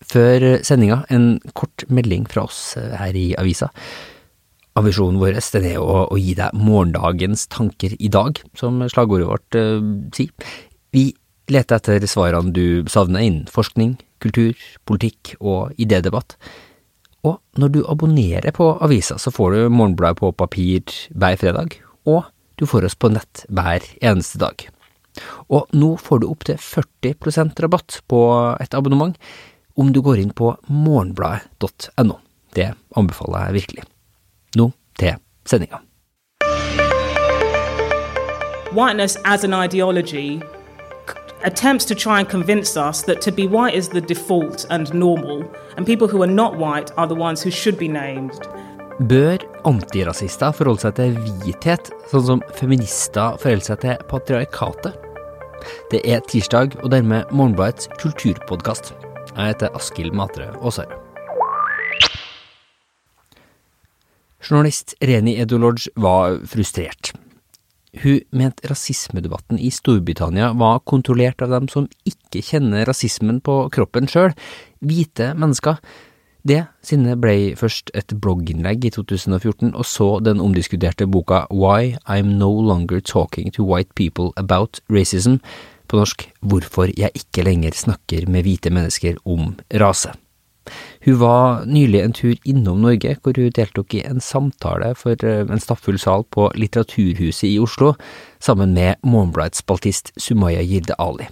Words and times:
Før 0.00 0.60
sendinga 0.64 1.02
en 1.12 1.34
kort 1.54 1.84
melding 1.92 2.24
fra 2.30 2.46
oss 2.48 2.74
her 2.76 3.16
i 3.16 3.30
avisa. 3.38 3.68
Ambisjonen 4.78 5.18
vår 5.20 5.36
den 5.52 5.66
er 5.72 5.82
å, 5.82 6.06
å 6.08 6.16
gi 6.18 6.32
deg 6.38 6.56
morgendagens 6.56 7.48
tanker 7.52 7.96
i 7.98 8.08
dag, 8.12 8.38
som 8.56 8.80
slagordet 8.88 9.28
vårt 9.28 9.58
eh, 9.58 9.82
sier. 10.14 10.52
Vi 10.94 11.10
leter 11.50 11.80
etter 11.80 12.06
svarene 12.08 12.54
du 12.54 12.88
savner 12.90 13.26
innen 13.26 13.50
forskning, 13.50 13.96
kultur, 14.22 14.56
politikk 14.88 15.34
og 15.40 15.76
idédebatt. 15.80 16.36
Og 17.26 17.40
når 17.60 17.74
du 17.74 17.80
abonnerer 17.84 18.54
på 18.56 18.70
avisa, 18.80 19.18
så 19.20 19.32
får 19.34 19.56
du 19.56 19.74
Morgenbladet 19.74 20.22
på 20.22 20.32
papir 20.32 20.94
hver 21.10 21.36
fredag, 21.40 21.76
og 22.08 22.30
du 22.56 22.66
får 22.68 22.86
oss 22.88 22.96
på 22.96 23.10
nett 23.12 23.44
hver 23.52 23.84
eneste 24.00 24.40
dag. 24.40 24.64
Og 25.50 25.68
nå 25.74 25.96
får 26.00 26.22
du 26.22 26.30
opptil 26.30 26.60
40% 26.62 27.60
rabatt 27.64 28.00
på 28.08 28.20
et 28.62 28.76
abonnement 28.78 29.16
om 29.80 29.92
du 29.92 30.02
går 30.04 30.20
inn 30.20 30.32
på 30.36 30.52
morgenbladet.no. 30.68 32.18
Det 32.54 32.72
anbefaler 32.96 33.46
jeg 33.46 33.56
virkelig. 33.60 33.84
Nå 34.60 34.70
til 34.98 35.16
sendinga. 35.48 35.80
Whiteness 38.72 39.16
as 39.24 39.44
an 39.44 39.54
ideology 39.54 40.40
attempts 41.42 41.84
to 41.86 41.94
try 41.94 42.20
and 42.20 42.28
convince 42.28 42.76
us 42.76 43.02
that 43.02 43.20
to 43.22 43.32
be 43.32 43.46
white 43.46 43.74
is 43.74 43.88
the 43.88 44.00
default 44.00 44.66
and 44.70 44.92
normal, 44.94 45.42
and 45.76 45.86
people 45.86 46.06
who 46.06 46.22
are 46.22 46.32
not 46.42 46.58
white 46.58 46.92
are 46.96 47.06
the 47.06 47.14
ones 47.14 47.42
who 47.42 47.50
should 47.50 47.78
be 47.78 47.88
named. 47.88 48.32
Bør 49.08 49.40
antirasister 49.64 50.52
forholde 50.52 50.84
seg 50.84 50.98
til 50.98 51.14
hvithet, 51.16 51.88
sånn 52.12 52.26
som 52.26 52.42
feminister 52.58 53.38
forholder 53.40 53.70
seg 53.72 53.84
til 53.86 54.02
patriarkatet? 54.10 55.06
Det 55.92 56.02
er 56.04 56.20
tirsdag, 56.28 56.76
og 56.84 56.92
dermed 56.92 57.32
Morgenbladets 57.32 57.88
kulturpodkast. 58.00 58.92
Jeg 59.40 59.54
heter 59.54 59.72
Askild 59.72 60.12
Matre 60.12 60.50
Aasare. 60.60 60.98
Journalist 64.44 64.92
Reni 65.00 65.38
Edulodge 65.40 65.88
var 65.96 66.42
frustrert. 66.44 67.14
Hun 68.02 68.20
mente 68.36 68.68
rasismedebatten 68.68 69.56
i 69.56 69.70
Storbritannia 69.72 70.50
var 70.60 70.82
kontrollert 70.84 71.40
av 71.40 71.54
dem 71.54 71.70
som 71.72 71.88
ikke 72.04 72.42
kjenner 72.50 72.84
rasismen 72.84 73.40
på 73.40 73.56
kroppen 73.72 74.10
sjøl, 74.12 74.36
hvite 74.84 75.32
mennesker. 75.40 75.80
Det 76.44 76.60
sinnet 76.84 77.16
ble 77.24 77.56
først 77.56 77.94
et 77.96 78.12
blogginnlegg 78.20 78.84
i 78.84 78.92
2014, 78.92 79.72
og 79.72 79.88
så 79.88 80.10
den 80.24 80.44
omdiskuterte 80.44 81.08
boka 81.08 81.46
Why 81.48 81.96
I'm 82.04 82.36
No 82.36 82.52
Longer 82.60 83.00
Talking 83.00 83.48
to 83.56 83.64
White 83.64 83.96
People 83.96 84.34
About 84.36 84.84
Racism, 84.92 85.40
på 85.90 86.00
norsk 86.00 86.26
Hvorfor 86.40 86.90
jeg 86.96 87.10
ikke 87.18 87.44
lenger 87.46 87.76
snakker 87.76 88.28
med 88.30 88.46
hvite 88.46 88.72
mennesker 88.72 89.18
om 89.28 89.56
rase. 89.82 90.14
Hun 91.04 91.16
var 91.20 91.64
nylig 91.64 92.00
en 92.04 92.14
tur 92.14 92.36
innom 92.44 92.82
Norge, 92.84 93.16
hvor 93.22 93.34
hun 93.36 93.52
deltok 93.56 93.94
i 93.96 94.04
en 94.06 94.20
samtale 94.20 94.92
for 94.98 95.16
eh, 95.24 95.42
en 95.48 95.62
stappfull 95.62 95.98
sal 95.98 96.26
på 96.30 96.50
Litteraturhuset 96.54 97.48
i 97.48 97.58
Oslo, 97.58 97.94
sammen 98.38 98.74
med 98.76 99.00
Morgenbladets 99.02 99.64
spaltist 99.64 100.12
Sumaya 100.20 100.62
Jirde 100.62 100.94
Ali. 101.00 101.28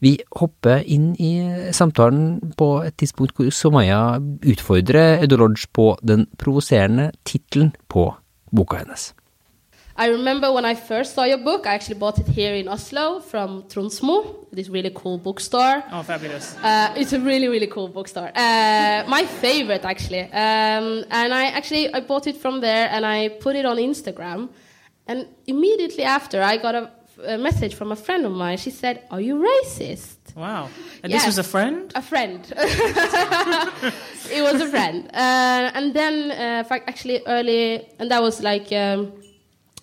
Vi 0.00 0.14
hopper 0.40 0.80
inn 0.88 1.12
i 1.20 1.34
samtalen 1.76 2.54
på 2.56 2.70
et 2.86 2.96
tidspunkt 2.96 3.36
hvor 3.36 3.52
Sumaya 3.52 4.16
utfordrer 4.48 5.20
Edolodge 5.26 5.68
på 5.76 5.92
den 6.00 6.24
provoserende 6.40 7.10
tittelen 7.28 7.74
på 7.92 8.08
boka 8.50 8.80
hennes. 8.80 9.10
I 10.00 10.06
remember 10.06 10.50
when 10.50 10.64
I 10.64 10.76
first 10.76 11.14
saw 11.14 11.24
your 11.24 11.36
book, 11.36 11.66
I 11.66 11.74
actually 11.74 11.98
bought 11.98 12.18
it 12.18 12.26
here 12.26 12.54
in 12.54 12.68
Oslo 12.68 13.20
from 13.20 13.64
Tronsmo, 13.64 14.46
this 14.50 14.70
really 14.70 14.90
cool 14.94 15.18
bookstore. 15.18 15.84
Oh, 15.92 16.02
fabulous. 16.02 16.56
Uh, 16.62 16.94
it's 16.96 17.12
a 17.12 17.20
really, 17.20 17.48
really 17.48 17.66
cool 17.66 17.86
bookstore. 17.86 18.30
Uh, 18.34 19.04
my 19.06 19.26
favorite, 19.26 19.84
actually. 19.84 20.22
Um, 20.22 21.04
and 21.10 21.34
I 21.34 21.48
actually 21.58 21.92
I 21.92 22.00
bought 22.00 22.26
it 22.26 22.38
from 22.38 22.62
there 22.62 22.88
and 22.90 23.04
I 23.04 23.28
put 23.28 23.56
it 23.56 23.66
on 23.66 23.76
Instagram. 23.76 24.48
And 25.06 25.26
immediately 25.46 26.04
after, 26.04 26.42
I 26.42 26.56
got 26.56 26.74
a, 26.74 26.90
a 27.26 27.36
message 27.36 27.74
from 27.74 27.92
a 27.92 27.96
friend 27.96 28.24
of 28.24 28.32
mine. 28.32 28.56
She 28.56 28.70
said, 28.70 29.02
Are 29.10 29.20
you 29.20 29.34
racist? 29.36 30.16
Wow. 30.34 30.70
And 31.02 31.12
Yes. 31.12 31.26
this 31.26 31.36
was 31.36 31.38
a 31.46 31.48
friend? 31.50 31.92
A 31.94 32.00
friend. 32.00 32.40
it 34.32 34.42
was 34.42 34.62
a 34.62 34.68
friend. 34.68 35.08
Uh, 35.12 35.76
and 35.76 35.92
then, 35.92 36.30
uh, 36.30 36.64
fact, 36.64 36.88
actually, 36.88 37.20
early, 37.26 37.86
and 37.98 38.10
that 38.10 38.22
was 38.22 38.40
like 38.40 38.72
um, 38.72 39.12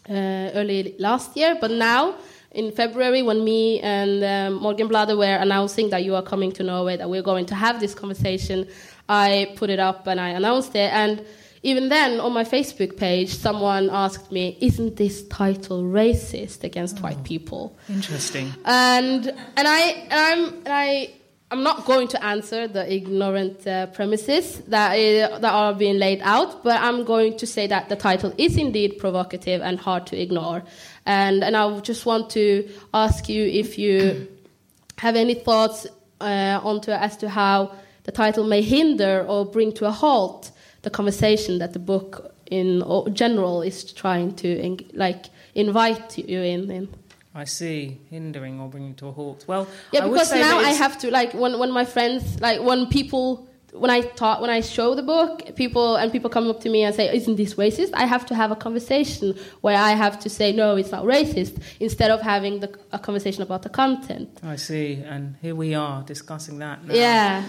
early 0.09 0.95
last 0.99 1.35
year, 1.37 1.57
but 1.59 1.71
now 1.71 2.15
in 2.51 2.71
February, 2.71 3.21
when 3.21 3.43
me 3.43 3.79
and 3.81 4.23
um, 4.23 4.59
Morgenbladet 4.61 5.17
were 5.17 5.35
announcing 5.35 5.89
that 5.89 6.03
you 6.03 6.15
are 6.15 6.23
coming 6.23 6.51
to 6.53 6.63
Norway, 6.63 6.97
that 6.97 7.09
we're 7.09 7.21
going 7.21 7.45
to 7.47 7.55
have 7.55 7.79
this 7.79 7.93
conversation, 7.93 8.67
I 9.09 9.53
put 9.57 9.69
it 9.69 9.79
up 9.79 10.07
and 10.07 10.19
I 10.19 10.29
announced 10.29 10.73
it. 10.75 10.91
And 10.91 11.23
even 11.63 11.89
then, 11.89 12.19
on 12.19 12.33
my 12.33 12.43
Facebook 12.43 12.97
page, 12.97 13.29
someone 13.29 13.89
asked 13.91 14.31
me, 14.31 14.57
Isn't 14.61 14.95
this 14.95 15.27
title 15.27 15.83
racist 15.83 16.63
against 16.63 17.01
white 17.01 17.23
people? 17.23 17.77
Interesting. 17.89 18.53
and 18.65 19.27
and 19.27 19.67
I 19.67 20.07
I'm 20.09 20.53
and 20.65 20.69
I 20.69 21.13
I'm 21.49 21.63
not 21.63 21.85
going 21.85 22.09
to 22.09 22.21
answer 22.21 22.67
the 22.67 22.93
ignorant 22.93 23.65
uh, 23.65 23.87
premises 23.87 24.59
that 24.67 24.91
uh, 24.95 25.39
that 25.39 25.53
are 25.53 25.73
being 25.73 25.97
laid 25.97 26.19
out, 26.21 26.61
but 26.61 26.81
I'm 26.81 27.05
going 27.05 27.37
to 27.37 27.47
say 27.47 27.67
that 27.67 27.87
the 27.87 27.95
title 27.95 28.33
is 28.37 28.57
indeed 28.57 28.97
provocative 28.97 29.61
and 29.61 29.79
hard 29.79 30.07
to 30.07 30.21
ignore, 30.21 30.63
and 31.05 31.45
and 31.45 31.55
I 31.55 31.79
just 31.79 32.05
want 32.05 32.29
to 32.31 32.69
ask 32.93 33.29
you 33.29 33.45
if 33.45 33.77
you 33.77 34.27
have 34.97 35.15
any 35.15 35.35
thoughts 35.35 35.87
uh, 36.19 36.59
onto 36.61 36.91
as 36.91 37.15
to 37.17 37.29
how 37.29 37.71
the 38.03 38.11
title 38.11 38.43
may 38.43 38.61
hinder 38.61 39.25
or 39.25 39.45
bring 39.45 39.71
to 39.73 39.85
a 39.85 39.91
halt 39.91 40.51
the 40.81 40.89
conversation 40.89 41.59
that 41.59 41.71
the 41.71 41.79
book 41.79 42.35
in 42.51 42.83
general 43.13 43.61
is 43.61 43.93
trying 43.93 44.35
to 44.35 44.77
like 44.93 45.27
invite 45.55 46.17
you 46.17 46.41
in. 46.41 46.69
in. 46.71 46.89
I 47.37 47.43
see. 47.45 48.01
Hindering 48.09 48.59
or 48.59 48.67
bringing 48.67 48.95
to 48.95 49.07
a 49.07 49.11
halt. 49.11 49.45
Well, 49.47 49.67
Yeah, 49.93 50.05
I 50.05 50.09
because 50.09 50.31
now 50.31 50.57
I 50.57 50.71
have 50.71 50.97
to 50.99 51.11
like 51.11 51.33
when 51.33 51.59
when 51.59 51.71
my 51.71 51.85
friends 51.85 52.23
like 52.41 52.59
when 52.61 52.87
people 52.87 53.47
when 53.73 53.91
I 53.91 54.01
talk 54.01 54.41
when 54.41 54.49
I 54.49 54.61
show 54.61 54.95
the 54.95 55.03
book, 55.03 55.55
people 55.55 55.97
and 55.97 56.11
people 56.11 56.29
come 56.31 56.49
up 56.49 56.61
to 56.61 56.69
me 56.69 56.83
and 56.83 56.95
say, 56.95 57.15
"Isn't 57.15 57.35
this 57.35 57.53
racist?" 57.53 57.91
I 57.93 58.05
have 58.05 58.25
to 58.27 58.35
have 58.35 58.49
a 58.51 58.55
conversation 58.55 59.35
where 59.61 59.77
I 59.77 59.91
have 59.91 60.15
to 60.21 60.29
say, 60.29 60.51
"No, 60.51 60.77
it's 60.77 60.91
not 60.91 61.03
racist," 61.05 61.61
instead 61.79 62.09
of 62.09 62.21
having 62.21 62.59
the, 62.61 62.69
a 62.91 62.97
conversation 62.97 63.43
about 63.43 63.61
the 63.61 63.69
content. 63.69 64.29
I 64.41 64.55
see. 64.55 65.03
And 65.05 65.35
here 65.43 65.53
we 65.53 65.75
are 65.75 66.01
discussing 66.03 66.57
that 66.59 66.85
now. 66.87 66.93
Yeah, 66.95 67.43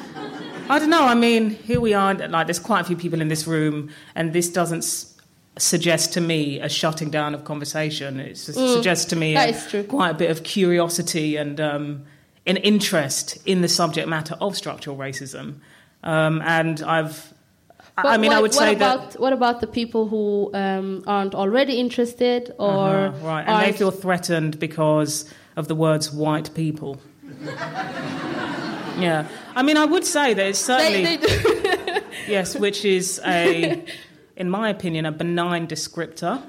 I 0.68 0.78
don't 0.78 0.90
know. 0.90 1.06
I 1.06 1.14
mean, 1.14 1.50
here 1.50 1.80
we 1.80 1.94
are. 1.94 2.12
Like, 2.14 2.46
there's 2.46 2.58
quite 2.70 2.82
a 2.82 2.84
few 2.84 2.96
people 2.96 3.20
in 3.22 3.28
this 3.28 3.46
room, 3.46 3.88
and 4.14 4.32
this 4.34 4.50
doesn't 4.50 4.84
s- 5.58 5.64
suggest 5.64 6.12
to 6.14 6.20
me 6.20 6.60
a 6.60 6.68
shutting 6.68 7.10
down 7.10 7.34
of 7.34 7.44
conversation. 7.44 8.20
It 8.20 8.32
s- 8.32 8.54
suggests 8.54 9.04
to 9.06 9.16
me 9.16 9.34
Mm. 9.34 9.74
a- 9.80 9.84
quite 9.84 10.10
a 10.10 10.14
bit 10.14 10.30
of 10.30 10.42
curiosity 10.42 11.36
and 11.36 11.60
um, 11.60 12.02
an 12.46 12.56
interest 12.58 13.38
in 13.46 13.60
the 13.62 13.68
subject 13.68 14.08
matter 14.08 14.36
of 14.40 14.56
structural 14.56 14.96
racism. 14.96 15.54
Um, 16.02 16.40
and 16.42 16.80
I've. 16.82 17.34
I- 17.98 18.16
mean, 18.16 18.30
what, 18.30 18.38
I 18.38 18.40
would 18.42 18.54
say 18.54 18.74
about, 18.74 19.10
that. 19.12 19.20
what 19.20 19.32
about 19.32 19.60
the 19.60 19.66
people 19.66 20.06
who 20.08 20.50
um, 20.54 21.02
aren't 21.06 21.34
already 21.34 21.80
interested 21.80 22.54
or 22.58 23.08
Uh-huh, 23.08 23.26
right, 23.26 23.44
and 23.48 23.66
they 23.66 23.76
feel 23.76 23.90
threatened 23.90 24.58
because 24.60 25.24
of 25.56 25.66
the 25.66 25.74
words 25.74 26.12
white 26.12 26.54
people. 26.54 27.00
yeah. 28.98 29.26
I 29.54 29.62
mean, 29.62 29.76
I 29.76 29.84
would 29.84 30.04
say 30.04 30.34
that 30.34 30.46
it's 30.46 30.58
certainly. 30.58 31.02
they, 31.04 31.16
they 31.16 31.26
do. 31.26 32.00
Yes, 32.28 32.54
which 32.58 32.84
is 32.84 33.20
a, 33.26 33.82
in 34.38 34.48
my 34.48 34.70
opinion, 34.70 35.04
a 35.04 35.12
benign 35.12 35.66
descriptor. 35.66 36.40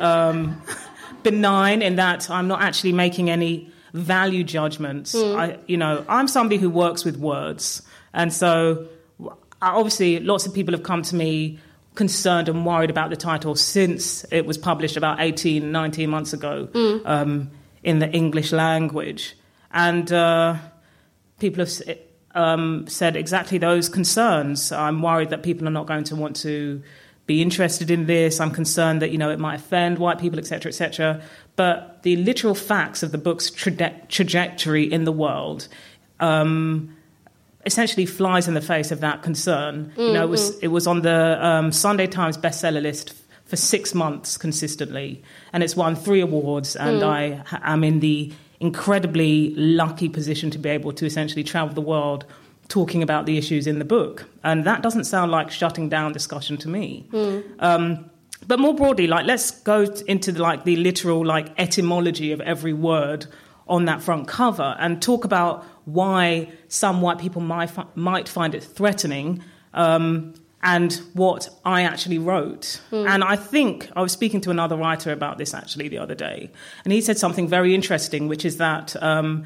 Um, 0.00 0.60
benign 1.22 1.82
in 1.82 1.96
that 1.96 2.28
I'm 2.28 2.48
not 2.48 2.60
actually 2.62 2.92
making 2.92 3.30
any 3.30 3.70
value 3.92 4.42
judgments. 4.42 5.14
I, 5.14 5.58
you 5.66 5.76
know, 5.76 6.04
I'm 6.08 6.26
somebody 6.26 6.56
who 6.56 6.68
works 6.68 7.04
with 7.04 7.16
words, 7.16 7.82
and 8.12 8.32
so 8.32 8.88
obviously, 9.62 10.18
lots 10.20 10.46
of 10.46 10.54
people 10.54 10.74
have 10.74 10.82
come 10.82 11.02
to 11.02 11.14
me 11.14 11.58
concerned 11.94 12.48
and 12.48 12.66
worried 12.66 12.90
about 12.90 13.10
the 13.10 13.16
title 13.16 13.54
since 13.54 14.24
it 14.32 14.46
was 14.46 14.58
published 14.58 14.96
about 14.96 15.20
18, 15.20 15.70
19 15.70 16.10
months 16.10 16.32
ago 16.32 16.68
um, 17.04 17.50
in 17.84 18.00
the 18.00 18.10
English 18.10 18.50
language, 18.50 19.36
and. 19.70 20.12
Uh, 20.12 20.56
people 21.38 21.64
have 21.64 21.98
um, 22.34 22.86
said 22.86 23.16
exactly 23.16 23.58
those 23.58 23.88
concerns. 23.88 24.72
I'm 24.72 25.02
worried 25.02 25.30
that 25.30 25.42
people 25.42 25.66
are 25.68 25.72
not 25.72 25.86
going 25.86 26.04
to 26.04 26.16
want 26.16 26.36
to 26.36 26.82
be 27.26 27.40
interested 27.40 27.90
in 27.90 28.06
this. 28.06 28.40
I'm 28.40 28.50
concerned 28.50 29.00
that 29.02 29.10
you 29.10 29.18
know 29.18 29.30
it 29.30 29.38
might 29.38 29.56
offend 29.56 29.98
white 29.98 30.18
people, 30.18 30.38
etc., 30.38 30.70
etc. 30.70 31.22
But 31.56 32.02
the 32.02 32.16
literal 32.16 32.54
facts 32.54 33.02
of 33.02 33.12
the 33.12 33.18
book's 33.18 33.50
traje- 33.50 34.08
trajectory 34.08 34.90
in 34.90 35.04
the 35.04 35.12
world. 35.12 35.68
Um, 36.20 36.96
essentially 37.66 38.06
flies 38.06 38.46
in 38.46 38.54
the 38.54 38.60
face 38.60 38.90
of 38.90 39.00
that 39.00 39.22
concern. 39.22 39.92
You 39.96 40.12
know, 40.12 40.24
it 40.24 40.28
was 40.28 40.58
it 40.58 40.68
was 40.68 40.86
on 40.86 41.02
the 41.02 41.44
um, 41.44 41.72
Sunday 41.72 42.06
Times 42.06 42.36
bestseller 42.36 42.82
list 42.82 43.14
for 43.46 43.56
six 43.56 43.94
months 43.94 44.36
consistently, 44.36 45.22
and 45.52 45.62
it's 45.62 45.76
won 45.76 45.96
three 45.96 46.20
awards. 46.20 46.76
And 46.76 47.02
I 47.02 47.42
am 47.62 47.84
in 47.84 48.00
the 48.00 48.32
incredibly 48.60 49.54
lucky 49.54 50.08
position 50.08 50.50
to 50.50 50.58
be 50.58 50.68
able 50.68 50.92
to 50.92 51.06
essentially 51.06 51.44
travel 51.44 51.74
the 51.74 51.80
world 51.80 52.24
talking 52.68 53.02
about 53.02 53.26
the 53.26 53.36
issues 53.38 53.66
in 53.66 53.78
the 53.78 53.84
book. 53.84 54.24
And 54.42 54.64
that 54.64 54.82
doesn't 54.82 55.04
sound 55.04 55.30
like 55.30 55.50
shutting 55.50 55.88
down 55.88 56.12
discussion 56.12 56.56
to 56.58 56.68
me. 56.68 57.06
Um, 57.58 58.10
but 58.46 58.58
more 58.58 58.74
broadly, 58.74 59.06
like 59.06 59.26
let's 59.26 59.50
go 59.50 59.82
into 60.06 60.32
the, 60.32 60.42
like 60.42 60.64
the 60.64 60.76
literal 60.76 61.24
like 61.24 61.48
etymology 61.58 62.32
of 62.32 62.40
every 62.40 62.72
word 62.72 63.26
on 63.66 63.86
that 63.86 64.02
front 64.02 64.28
cover 64.28 64.76
and 64.78 65.00
talk 65.00 65.24
about 65.24 65.64
why 65.86 66.50
some 66.68 67.00
white 67.00 67.18
people 67.18 67.40
might, 67.40 67.70
fi- 67.70 67.86
might 67.94 68.28
find 68.28 68.54
it 68.54 68.62
threatening 68.62 69.42
um, 69.72 70.34
and 70.62 71.00
what 71.14 71.48
I 71.64 71.82
actually 71.82 72.18
wrote. 72.18 72.80
And 72.90 73.24
I 73.24 73.36
think 73.36 73.90
I 73.96 74.02
was 74.02 74.12
speaking 74.12 74.40
to 74.42 74.50
another 74.50 74.76
writer 74.76 75.12
about 75.12 75.38
this 75.38 75.54
actually 75.54 75.88
the 75.88 75.98
other 75.98 76.14
day, 76.14 76.50
and 76.84 76.92
he 76.92 77.00
said 77.00 77.18
something 77.18 77.48
very 77.48 77.74
interesting, 77.74 78.28
which 78.28 78.44
is 78.44 78.56
that 78.58 78.94
um, 79.02 79.44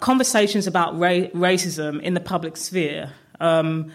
conversations 0.00 0.66
about 0.66 0.98
ra- 0.98 1.28
racism 1.34 2.00
in 2.02 2.14
the 2.14 2.20
public 2.20 2.56
sphere. 2.56 3.12
Um, 3.40 3.92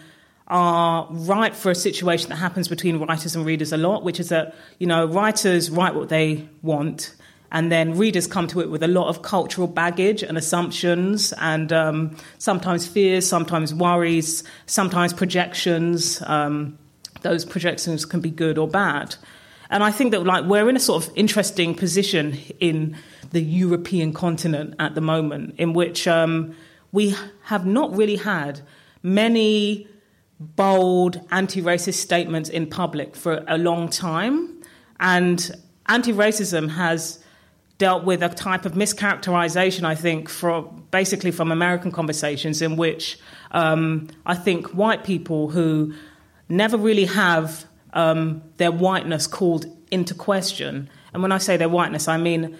are 0.48 1.08
right 1.10 1.56
for 1.56 1.70
a 1.70 1.74
situation 1.74 2.28
that 2.28 2.36
happens 2.36 2.68
between 2.68 2.98
writers 3.00 3.34
and 3.34 3.44
readers 3.44 3.72
a 3.72 3.76
lot, 3.76 4.04
which 4.04 4.20
is 4.20 4.28
that 4.28 4.54
you 4.78 4.86
know 4.86 5.04
writers 5.06 5.70
write 5.70 5.94
what 5.94 6.08
they 6.08 6.48
want, 6.62 7.14
and 7.50 7.72
then 7.72 7.98
readers 7.98 8.26
come 8.26 8.46
to 8.46 8.60
it 8.60 8.70
with 8.70 8.82
a 8.82 8.88
lot 8.88 9.08
of 9.08 9.22
cultural 9.22 9.66
baggage 9.66 10.22
and 10.22 10.38
assumptions, 10.38 11.32
and 11.40 11.72
um, 11.72 12.16
sometimes 12.38 12.86
fears, 12.86 13.26
sometimes 13.26 13.74
worries, 13.74 14.44
sometimes 14.66 15.12
projections. 15.12 16.22
Um, 16.22 16.78
those 17.22 17.44
projections 17.44 18.04
can 18.04 18.20
be 18.20 18.30
good 18.30 18.56
or 18.56 18.68
bad. 18.68 19.16
And 19.68 19.82
I 19.82 19.90
think 19.90 20.12
that 20.12 20.24
like 20.24 20.44
we're 20.44 20.68
in 20.68 20.76
a 20.76 20.80
sort 20.80 21.04
of 21.04 21.12
interesting 21.16 21.74
position 21.74 22.38
in 22.60 22.96
the 23.30 23.40
European 23.40 24.12
continent 24.12 24.74
at 24.78 24.94
the 24.94 25.00
moment, 25.00 25.54
in 25.58 25.72
which 25.72 26.06
um, 26.06 26.54
we 26.92 27.14
have 27.44 27.66
not 27.66 27.96
really 27.96 28.16
had 28.16 28.60
many 29.02 29.86
bold 30.38 31.20
anti-racist 31.30 31.94
statements 31.94 32.48
in 32.48 32.66
public 32.66 33.16
for 33.16 33.44
a 33.48 33.58
long 33.58 33.88
time, 33.88 34.60
and 35.00 35.50
anti-racism 35.86 36.70
has 36.70 37.22
dealt 37.78 38.04
with 38.04 38.22
a 38.22 38.28
type 38.28 38.64
of 38.64 38.72
mischaracterization, 38.72 39.84
I 39.84 39.94
think, 39.94 40.28
from 40.28 40.86
basically 40.90 41.30
from 41.30 41.52
American 41.52 41.92
conversations 41.92 42.62
in 42.62 42.76
which 42.76 43.18
um, 43.50 44.08
I 44.24 44.34
think 44.34 44.68
white 44.68 45.04
people 45.04 45.50
who 45.50 45.94
never 46.48 46.76
really 46.76 47.04
have 47.04 47.66
um, 47.92 48.42
their 48.56 48.72
whiteness 48.72 49.26
called 49.26 49.66
into 49.90 50.14
question, 50.14 50.88
and 51.12 51.22
when 51.22 51.32
I 51.32 51.38
say 51.38 51.56
their 51.56 51.68
whiteness, 51.68 52.08
I 52.08 52.16
mean 52.16 52.58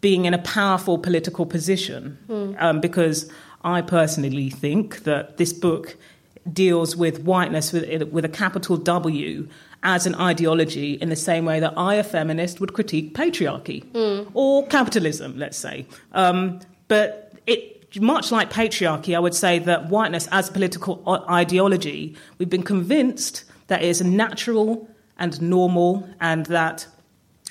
being 0.00 0.24
in 0.24 0.34
a 0.34 0.38
powerful 0.38 0.98
political 0.98 1.46
position, 1.46 2.18
um, 2.58 2.80
because 2.80 3.30
I 3.64 3.82
personally 3.82 4.50
think 4.50 5.04
that 5.04 5.36
this 5.36 5.52
book 5.52 5.96
deals 6.52 6.96
with 6.96 7.20
whiteness 7.24 7.72
with, 7.72 8.02
with 8.12 8.24
a 8.24 8.28
capital 8.28 8.76
W 8.76 9.48
as 9.82 10.06
an 10.06 10.14
ideology 10.14 10.94
in 10.94 11.08
the 11.08 11.16
same 11.16 11.44
way 11.44 11.60
that 11.60 11.74
I, 11.76 11.94
a 11.96 12.04
feminist, 12.04 12.60
would 12.60 12.72
critique 12.72 13.14
patriarchy 13.14 13.84
or 14.34 14.66
capitalism, 14.66 15.38
let's 15.38 15.56
say. 15.56 15.86
Um, 16.12 16.60
but 16.88 17.32
it, 17.46 18.00
much 18.00 18.32
like 18.32 18.52
patriarchy, 18.52 19.16
I 19.16 19.18
would 19.18 19.34
say 19.34 19.58
that 19.60 19.88
whiteness 19.88 20.28
as 20.32 20.50
political 20.50 21.02
ideology, 21.30 22.16
we've 22.38 22.50
been 22.50 22.62
convinced 22.62 23.44
that 23.68 23.82
it 23.82 23.88
is 23.88 24.02
natural 24.02 24.88
and 25.18 25.40
normal 25.40 26.08
and 26.20 26.46
that 26.46 26.86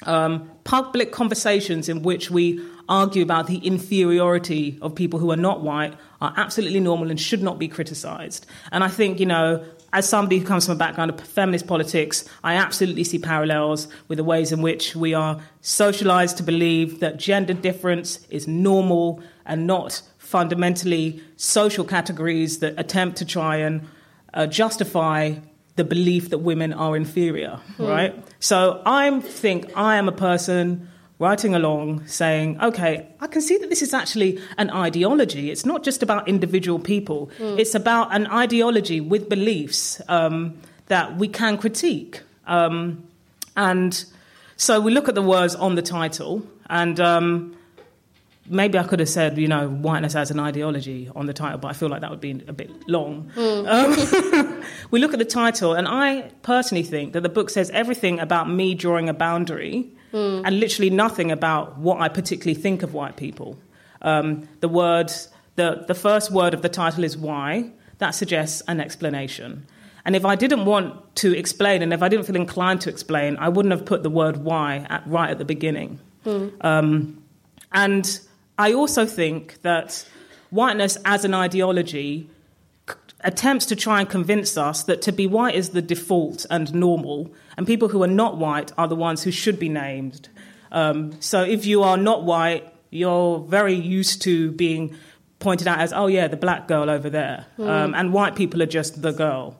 um, 0.03 0.49
public 0.63 1.11
conversations 1.11 1.89
in 1.89 2.03
which 2.03 2.29
we 2.29 2.61
argue 2.89 3.23
about 3.23 3.47
the 3.47 3.57
inferiority 3.57 4.77
of 4.81 4.95
people 4.95 5.19
who 5.19 5.31
are 5.31 5.37
not 5.37 5.61
white 5.61 5.93
are 6.21 6.33
absolutely 6.37 6.79
normal 6.79 7.09
and 7.09 7.19
should 7.19 7.41
not 7.41 7.59
be 7.59 7.67
criticized. 7.67 8.45
And 8.71 8.83
I 8.83 8.87
think, 8.87 9.19
you 9.19 9.25
know, 9.25 9.65
as 9.93 10.07
somebody 10.07 10.39
who 10.39 10.45
comes 10.45 10.65
from 10.65 10.75
a 10.75 10.77
background 10.77 11.11
of 11.11 11.19
feminist 11.19 11.67
politics, 11.67 12.27
I 12.43 12.55
absolutely 12.55 13.03
see 13.03 13.19
parallels 13.19 13.87
with 14.07 14.17
the 14.17 14.23
ways 14.23 14.51
in 14.51 14.61
which 14.61 14.95
we 14.95 15.13
are 15.13 15.39
socialized 15.61 16.37
to 16.37 16.43
believe 16.43 16.99
that 16.99 17.17
gender 17.17 17.53
difference 17.53 18.25
is 18.29 18.47
normal 18.47 19.21
and 19.45 19.65
not 19.65 20.01
fundamentally 20.17 21.21
social 21.37 21.85
categories 21.85 22.59
that 22.59 22.73
attempt 22.77 23.17
to 23.17 23.25
try 23.25 23.57
and 23.57 23.87
uh, 24.33 24.45
justify 24.45 25.35
the 25.77 25.83
belief 25.83 26.29
that 26.31 26.39
women 26.39 26.73
are 26.73 26.95
inferior, 26.97 27.59
right? 27.79 28.13
So 28.39 28.81
I 28.85 29.19
think 29.21 29.71
I 29.77 29.95
am 29.95 30.07
a 30.07 30.11
person 30.11 30.89
writing 31.19 31.55
along 31.55 32.05
saying, 32.05 32.59
okay, 32.61 33.07
I 33.19 33.27
can 33.27 33.41
see 33.41 33.57
that 33.57 33.69
this 33.69 33.81
is 33.81 33.93
actually 33.93 34.39
an 34.57 34.69
ideology. 34.69 35.49
It's 35.49 35.65
not 35.65 35.83
just 35.83 36.03
about 36.03 36.27
individual 36.27 36.79
people, 36.79 37.31
it's 37.57 37.73
about 37.75 38.13
an 38.13 38.27
ideology 38.27 39.01
with 39.01 39.29
beliefs 39.29 40.01
um, 40.09 40.57
that 40.87 41.17
we 41.17 41.27
can 41.27 41.57
critique. 41.57 42.21
Um, 42.45 43.03
and 43.55 44.05
so 44.57 44.79
we 44.79 44.91
look 44.91 45.07
at 45.09 45.15
the 45.15 45.23
words 45.23 45.55
on 45.55 45.75
the 45.75 45.81
title, 45.81 46.43
and 46.69 46.99
um, 46.99 47.55
maybe 48.49 48.77
I 48.77 48.83
could 48.83 48.99
have 48.99 49.09
said, 49.09 49.37
you 49.37 49.47
know, 49.47 49.67
whiteness 49.69 50.15
as 50.15 50.31
an 50.31 50.39
ideology 50.39 51.09
on 51.15 51.25
the 51.25 51.33
title, 51.33 51.57
but 51.57 51.69
I 51.69 51.73
feel 51.73 51.89
like 51.89 52.01
that 52.01 52.09
would 52.09 52.21
be 52.21 52.31
a 52.47 52.53
bit 52.53 52.71
long. 52.87 53.31
Um, 53.37 54.63
we 54.91 54.99
look 54.99 55.13
at 55.13 55.19
the 55.19 55.25
title, 55.25 55.73
and 55.73 55.87
I 55.87 56.31
personally 56.41 56.83
think 56.83 57.13
that 57.13 57.21
the 57.21 57.29
book 57.29 57.49
says 57.49 57.69
everything 57.71 58.19
about 58.19 58.49
me 58.49 58.75
drawing 58.75 59.09
a 59.09 59.13
boundary 59.13 59.91
and 60.45 60.59
literally 60.59 60.89
nothing 60.89 61.31
about 61.31 61.77
what 61.77 61.99
I 61.99 62.09
particularly 62.09 62.59
think 62.59 62.83
of 62.83 62.93
white 62.93 63.17
people. 63.17 63.57
Um, 64.01 64.47
the 64.61 64.69
word, 64.69 65.11
the, 65.55 65.83
the 65.87 65.93
first 65.93 66.31
word 66.31 66.53
of 66.53 66.61
the 66.61 66.69
title 66.69 67.03
is 67.03 67.17
why. 67.17 67.71
That 67.99 68.11
suggests 68.11 68.61
an 68.67 68.79
explanation. 68.79 69.65
And 70.05 70.15
if 70.15 70.23
I 70.23 70.35
didn't 70.35 70.65
want 70.65 71.15
to 71.17 71.37
explain, 71.37 71.81
and 71.81 71.91
if 71.93 72.01
I 72.01 72.09
didn't 72.09 72.25
feel 72.25 72.35
inclined 72.35 72.81
to 72.81 72.89
explain, 72.89 73.37
I 73.37 73.49
wouldn't 73.49 73.71
have 73.71 73.85
put 73.85 74.03
the 74.03 74.09
word 74.09 74.37
why 74.37 74.85
at, 74.89 75.05
right 75.07 75.29
at 75.29 75.37
the 75.37 75.45
beginning. 75.45 75.99
Um, 76.61 77.23
and 77.73 78.19
I 78.57 78.73
also 78.73 79.05
think 79.05 79.61
that 79.61 80.07
whiteness 80.49 80.97
as 81.05 81.25
an 81.25 81.33
ideology 81.33 82.29
attempts 83.21 83.65
to 83.67 83.75
try 83.75 83.99
and 83.99 84.09
convince 84.09 84.57
us 84.57 84.83
that 84.83 85.01
to 85.01 85.11
be 85.11 85.27
white 85.27 85.55
is 85.55 85.69
the 85.69 85.81
default 85.81 86.45
and 86.49 86.73
normal, 86.73 87.33
and 87.57 87.65
people 87.65 87.89
who 87.89 88.03
are 88.03 88.07
not 88.07 88.37
white 88.37 88.71
are 88.77 88.87
the 88.87 88.95
ones 88.95 89.23
who 89.23 89.31
should 89.31 89.59
be 89.59 89.69
named. 89.69 90.29
Um, 90.71 91.19
so 91.21 91.43
if 91.43 91.65
you 91.65 91.83
are 91.83 91.97
not 91.97 92.23
white, 92.23 92.71
you're 92.89 93.39
very 93.39 93.73
used 93.73 94.21
to 94.23 94.51
being 94.51 94.95
pointed 95.39 95.67
out 95.67 95.79
as, 95.79 95.93
oh 95.93 96.07
yeah, 96.07 96.27
the 96.27 96.37
black 96.37 96.67
girl 96.67 96.89
over 96.89 97.09
there, 97.09 97.45
um, 97.59 97.93
and 97.93 98.13
white 98.13 98.35
people 98.35 98.61
are 98.61 98.67
just 98.67 99.01
the 99.01 99.11
girl. 99.11 99.59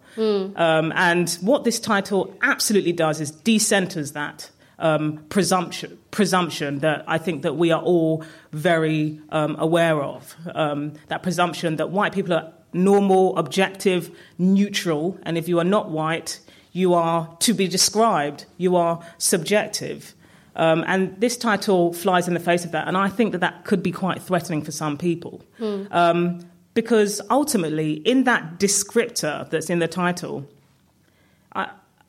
Um, 0.56 0.92
and 0.96 1.30
what 1.42 1.64
this 1.64 1.80
title 1.80 2.34
absolutely 2.42 2.94
does 2.94 3.22
is 3.22 3.32
decenters 3.32 4.14
that 4.14 4.50
um, 4.80 5.26
presumption, 5.30 5.98
presumption 6.12 6.80
that 6.80 7.04
I 7.08 7.18
think 7.18 7.42
that 7.44 7.56
we 7.56 7.72
are 7.72 7.82
all 7.82 8.24
very 8.52 9.20
um, 9.30 9.56
aware 9.60 10.02
of. 10.02 10.36
Um, 10.54 10.94
that 11.08 11.24
presumption 11.24 11.78
that 11.78 11.90
white 11.90 12.14
people 12.14 12.34
are 12.34 12.54
normal, 12.74 13.38
objective, 13.38 14.16
neutral, 14.38 15.18
and 15.24 15.38
if 15.38 15.48
you 15.48 15.60
are 15.60 15.64
not 15.64 15.90
white, 15.90 16.40
you 16.72 16.94
are 16.94 17.36
to 17.40 17.54
be 17.54 17.68
described, 17.68 18.46
you 18.58 18.76
are 18.76 19.02
subjective. 19.18 20.14
Um, 20.56 20.84
and 20.88 21.20
this 21.20 21.38
title 21.38 21.94
flies 21.94 22.28
in 22.28 22.34
the 22.34 22.40
face 22.40 22.66
of 22.66 22.72
that, 22.72 22.88
and 22.88 22.98
I 22.98 23.10
think 23.10 23.32
that 23.32 23.40
that 23.40 23.64
could 23.64 23.82
be 23.82 23.92
quite 23.92 24.22
threatening 24.22 24.64
for 24.64 24.72
some 24.72 24.98
people. 24.98 25.44
Um, 25.92 26.40
because 26.74 27.22
ultimately, 27.32 27.94
in 27.94 28.26
that 28.26 28.60
descriptor 28.60 29.50
that's 29.50 29.70
in 29.70 29.80
the 29.80 29.88
title, 29.88 30.48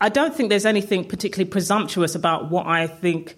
I, 0.00 0.08
don't 0.08 0.34
think 0.34 0.48
there's 0.48 0.66
anything 0.66 1.04
particularly 1.04 1.50
presumptuous 1.50 2.14
about 2.14 2.50
what 2.50 2.66
I 2.66 2.86
think 2.86 3.36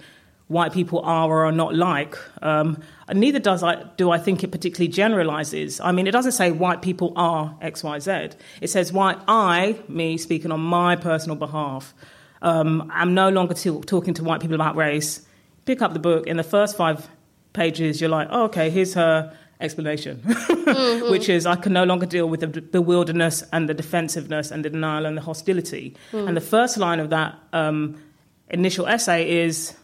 white 0.49 0.73
people 0.73 1.01
are 1.01 1.29
or 1.29 1.47
are 1.47 1.53
not 1.53 1.75
like. 1.75 2.17
Um, 2.43 2.83
neither 3.13 3.39
does 3.39 3.63
I, 3.63 3.85
do 3.97 4.11
I 4.11 4.19
think 4.19 4.43
it 4.43 4.51
particularly 4.51 4.89
generalizes. 4.89 5.81
I 5.81 5.93
mean, 5.93 6.07
it 6.07 6.11
doesn't 6.11 6.33
say 6.33 6.51
white 6.51 6.83
people 6.83 7.13
are 7.15 7.57
X, 7.61 7.85
Y, 7.85 7.99
Z. 8.01 8.31
It 8.61 8.69
says 8.69 8.93
why 8.93 9.17
I, 9.29 9.79
me 9.89 10.19
speaking 10.19 10.51
on 10.51 10.61
my 10.61 10.97
personal 10.97 11.37
behalf, 11.37 11.95
um, 12.43 12.91
am 12.95 13.15
no 13.15 13.29
longer 13.29 13.55
t- 13.55 13.81
talking 13.83 14.15
to 14.15 14.25
white 14.25 14.41
people 14.41 14.57
about 14.57 14.75
race. 14.75 15.25
Pick 15.67 15.83
up 15.83 15.93
the 15.93 15.99
book. 15.99 16.27
In 16.27 16.37
the 16.37 16.43
first 16.43 16.77
five 16.77 17.09
pages, 17.53 18.01
you're 18.01 18.11
like, 18.11 18.29
oh, 18.31 18.45
okay, 18.45 18.71
here's 18.71 18.95
her 18.95 19.37
explanation, 19.61 20.19
which 21.11 21.29
is 21.29 21.47
I 21.47 21.57
can 21.57 21.73
no 21.73 21.85
longer 21.85 22.07
deal 22.07 22.29
with 22.29 22.41
the 22.41 22.49
bewilderness 22.49 23.45
and 23.53 23.69
the 23.69 23.75
defensiveness 23.75 24.51
and 24.51 24.65
the 24.65 24.71
denial 24.71 25.07
and 25.07 25.17
the 25.17 25.23
hostility. 25.23 25.97
And 26.13 26.37
the 26.37 26.41
first 26.41 26.77
line 26.77 27.01
of 27.01 27.11
that 27.11 27.39
um, 27.53 28.01
initial 28.49 28.87
essay 28.87 29.45
is 29.45 29.75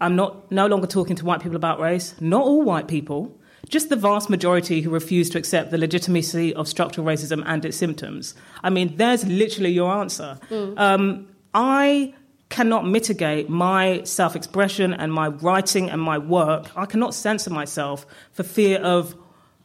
I'm 0.00 0.16
not 0.16 0.50
no 0.50 0.66
longer 0.66 0.86
talking 0.86 1.16
to 1.16 1.24
white 1.24 1.40
people 1.40 1.56
about 1.56 1.78
race, 1.80 2.14
not 2.20 2.42
all 2.42 2.62
white 2.62 2.88
people, 2.88 3.38
just 3.68 3.88
the 3.88 3.96
vast 3.96 4.30
majority 4.30 4.80
who 4.80 4.90
refuse 4.90 5.28
to 5.30 5.38
accept 5.38 5.70
the 5.70 5.78
legitimacy 5.78 6.54
of 6.54 6.66
structural 6.66 7.06
racism 7.06 7.42
and 7.46 7.64
its 7.64 7.76
symptoms. 7.76 8.34
I 8.62 8.70
mean, 8.70 8.96
there's 8.96 9.24
literally 9.26 9.70
your 9.70 9.92
answer. 9.92 10.38
Um, 10.50 11.28
I 11.52 12.14
cannot 12.50 12.86
mitigate 12.86 13.48
my 13.48 14.02
self 14.02 14.36
expression 14.36 14.92
and 14.92 15.12
my 15.12 15.28
writing 15.28 15.88
and 15.88 16.02
my 16.02 16.18
work. 16.18 16.76
I 16.76 16.84
cannot 16.84 17.14
censor 17.14 17.50
myself 17.50 18.04
for 18.32 18.42
fear 18.42 18.78
of 18.80 19.14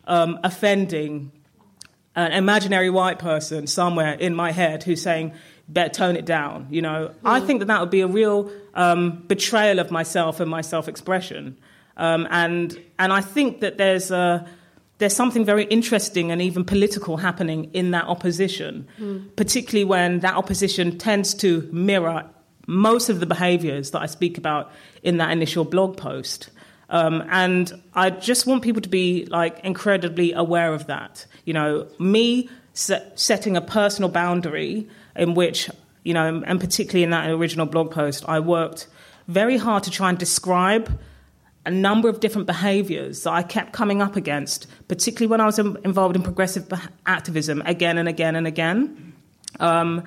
um, 0.05 0.39
offending 0.43 1.31
an 2.15 2.31
imaginary 2.31 2.89
white 2.89 3.19
person 3.19 3.67
somewhere 3.67 4.13
in 4.13 4.33
my 4.33 4.51
head 4.51 4.83
who's 4.83 5.01
saying, 5.01 5.33
better 5.67 5.89
tone 5.89 6.15
it 6.15 6.25
down. 6.25 6.67
You 6.69 6.81
know, 6.81 7.11
I 7.25 7.39
think 7.39 7.59
that 7.59 7.65
that 7.65 7.81
would 7.81 7.89
be 7.89 8.01
a 8.01 8.07
real 8.07 8.51
um, 8.75 9.23
betrayal 9.27 9.79
of 9.79 9.91
myself 9.91 10.39
and 10.39 10.49
my 10.49 10.61
self-expression. 10.61 11.57
Um, 11.97 12.27
and 12.29 12.79
and 12.99 13.11
I 13.11 13.21
think 13.21 13.61
that 13.61 13.77
there's 13.77 14.11
a, 14.11 14.47
there's 14.97 15.15
something 15.15 15.43
very 15.43 15.63
interesting 15.65 16.31
and 16.31 16.41
even 16.41 16.65
political 16.65 17.17
happening 17.17 17.71
in 17.73 17.91
that 17.91 18.05
opposition, 18.05 18.87
particularly 19.35 19.85
when 19.85 20.19
that 20.19 20.35
opposition 20.35 20.97
tends 20.97 21.33
to 21.35 21.67
mirror 21.71 22.29
most 22.67 23.09
of 23.09 23.19
the 23.19 23.25
behaviours 23.25 23.91
that 23.91 24.01
I 24.01 24.05
speak 24.05 24.37
about 24.37 24.71
in 25.03 25.17
that 25.17 25.31
initial 25.31 25.65
blog 25.65 25.97
post. 25.97 26.49
Um, 26.89 27.23
and 27.29 27.71
I 27.93 28.09
just 28.09 28.45
want 28.45 28.63
people 28.63 28.81
to 28.81 28.89
be 28.89 29.25
like 29.25 29.59
incredibly 29.63 30.33
aware 30.33 30.73
of 30.73 30.87
that. 30.87 31.25
You 31.45 31.53
know, 31.53 31.87
me 31.99 32.49
set, 32.73 33.19
setting 33.19 33.57
a 33.57 33.61
personal 33.61 34.09
boundary 34.09 34.87
in 35.15 35.33
which, 35.33 35.69
you 36.03 36.13
know, 36.13 36.43
and 36.45 36.59
particularly 36.59 37.03
in 37.03 37.09
that 37.09 37.29
original 37.29 37.65
blog 37.65 37.91
post, 37.91 38.23
I 38.27 38.39
worked 38.39 38.87
very 39.27 39.57
hard 39.57 39.83
to 39.83 39.91
try 39.91 40.09
and 40.09 40.17
describe 40.17 40.99
a 41.65 41.71
number 41.71 42.07
of 42.07 42.19
different 42.19 42.45
behaviors 42.45 43.23
that 43.23 43.31
I 43.31 43.41
kept 43.41 43.73
coming 43.73 44.01
up 44.01 44.15
against, 44.15 44.67
particularly 44.87 45.27
when 45.27 45.41
I 45.41 45.45
was 45.45 45.57
in- 45.57 45.77
involved 45.83 46.15
in 46.15 46.21
progressive 46.21 46.71
activism 47.07 47.63
again 47.65 47.97
and 47.97 48.07
again 48.07 48.35
and 48.35 48.45
again. 48.45 49.13
Um, 49.59 50.03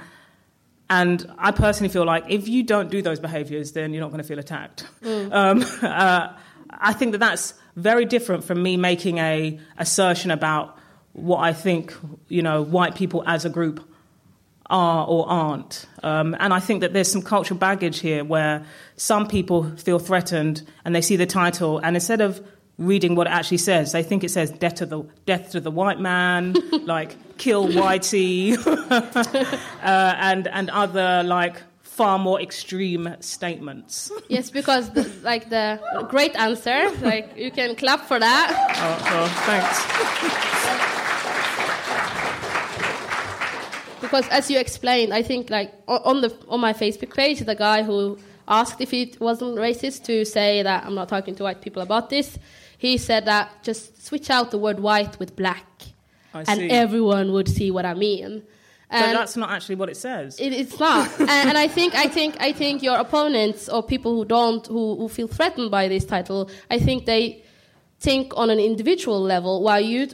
and 0.90 1.30
I 1.38 1.50
personally 1.50 1.90
feel 1.90 2.04
like 2.04 2.24
if 2.28 2.48
you 2.48 2.62
don't 2.62 2.90
do 2.90 3.02
those 3.02 3.20
behaviors, 3.20 3.72
then 3.72 3.92
you're 3.92 4.00
not 4.00 4.10
going 4.10 4.22
to 4.22 4.26
feel 4.26 4.38
attacked. 4.38 4.86
Um, 5.04 5.64
uh, 5.82 6.32
I 6.70 6.92
think 6.92 7.12
that 7.12 7.18
that's 7.18 7.54
very 7.76 8.04
different 8.04 8.44
from 8.44 8.62
me 8.62 8.76
making 8.76 9.18
a 9.18 9.60
assertion 9.76 10.30
about 10.30 10.78
what 11.12 11.38
I 11.38 11.52
think, 11.52 11.94
you 12.28 12.42
know, 12.42 12.62
white 12.62 12.94
people 12.94 13.22
as 13.26 13.44
a 13.44 13.50
group 13.50 13.86
are 14.70 15.06
or 15.06 15.28
aren't. 15.28 15.86
Um, 16.02 16.36
and 16.38 16.52
I 16.52 16.60
think 16.60 16.80
that 16.80 16.92
there's 16.92 17.10
some 17.10 17.22
cultural 17.22 17.58
baggage 17.58 18.00
here 18.00 18.24
where 18.24 18.64
some 18.96 19.26
people 19.26 19.76
feel 19.76 19.98
threatened 19.98 20.66
and 20.84 20.94
they 20.94 21.00
see 21.00 21.16
the 21.16 21.26
title 21.26 21.78
and 21.78 21.96
instead 21.96 22.20
of 22.20 22.46
reading 22.78 23.16
what 23.16 23.26
it 23.26 23.30
actually 23.30 23.58
says, 23.58 23.92
they 23.92 24.02
think 24.02 24.24
it 24.24 24.30
says 24.30 24.50
death 24.50 24.76
to 24.76 24.86
the 24.86 25.02
death 25.26 25.50
to 25.50 25.60
the 25.60 25.70
white 25.70 26.00
man, 26.00 26.54
like 26.84 27.16
kill 27.36 27.68
whitey, 27.68 28.56
uh, 29.82 30.14
and 30.18 30.48
and 30.48 30.70
other 30.70 31.22
like 31.24 31.62
far 31.82 32.18
more 32.18 32.40
extreme 32.40 33.16
statements. 33.18 34.12
Yes, 34.28 34.50
because 34.50 34.90
the, 34.90 35.02
like 35.22 35.50
the 35.50 35.80
great 36.08 36.36
answer, 36.36 36.90
like 37.02 37.36
you 37.36 37.50
can 37.50 37.74
clap 37.74 38.06
for 38.06 38.18
that. 38.20 38.54
Oh, 38.80 38.98
oh, 39.14 39.28
thanks. 39.48 39.78
Because 44.00 44.28
as 44.28 44.48
you 44.48 44.58
explained, 44.60 45.12
I 45.12 45.22
think 45.22 45.50
like 45.50 45.74
on 45.88 46.20
the 46.20 46.32
on 46.48 46.60
my 46.60 46.72
Facebook 46.72 47.12
page, 47.14 47.40
the 47.40 47.56
guy 47.56 47.82
who 47.82 48.16
asked 48.46 48.80
if 48.80 48.94
it 48.94 49.20
wasn't 49.20 49.56
racist 49.56 50.04
to 50.04 50.24
say 50.24 50.62
that 50.62 50.84
I'm 50.86 50.94
not 50.94 51.08
talking 51.08 51.34
to 51.34 51.42
white 51.42 51.60
people 51.60 51.82
about 51.82 52.08
this, 52.10 52.38
he 52.78 52.96
said 52.96 53.26
that 53.26 53.62
just 53.62 54.06
switch 54.06 54.30
out 54.30 54.50
the 54.50 54.58
word 54.58 54.80
white 54.80 55.18
with 55.18 55.36
black, 55.36 55.66
I 56.32 56.44
and 56.46 56.60
see. 56.60 56.70
everyone 56.70 57.32
would 57.32 57.48
see 57.48 57.70
what 57.70 57.84
I 57.84 57.94
mean. 57.94 58.44
But 58.90 59.02
And 59.02 59.16
that's 59.18 59.36
not 59.36 59.50
actually 59.50 59.74
what 59.74 59.90
it 59.90 59.98
says. 59.98 60.38
it, 60.40 60.52
it's 60.52 60.78
not, 60.80 61.10
and, 61.20 61.28
and 61.28 61.58
I 61.58 61.68
think 61.68 61.94
I 61.94 62.06
think 62.06 62.36
I 62.40 62.52
think 62.52 62.82
your 62.82 62.96
opponents 62.96 63.68
or 63.68 63.82
people 63.82 64.14
who 64.14 64.24
don't 64.24 64.66
who, 64.66 64.96
who 64.96 65.08
feel 65.08 65.26
threatened 65.28 65.70
by 65.70 65.88
this 65.88 66.04
title, 66.06 66.48
I 66.70 66.78
think 66.78 67.04
they 67.04 67.44
think 67.98 68.32
on 68.36 68.48
an 68.48 68.58
individual 68.58 69.20
level 69.20 69.62
while 69.62 69.80
you. 69.80 70.08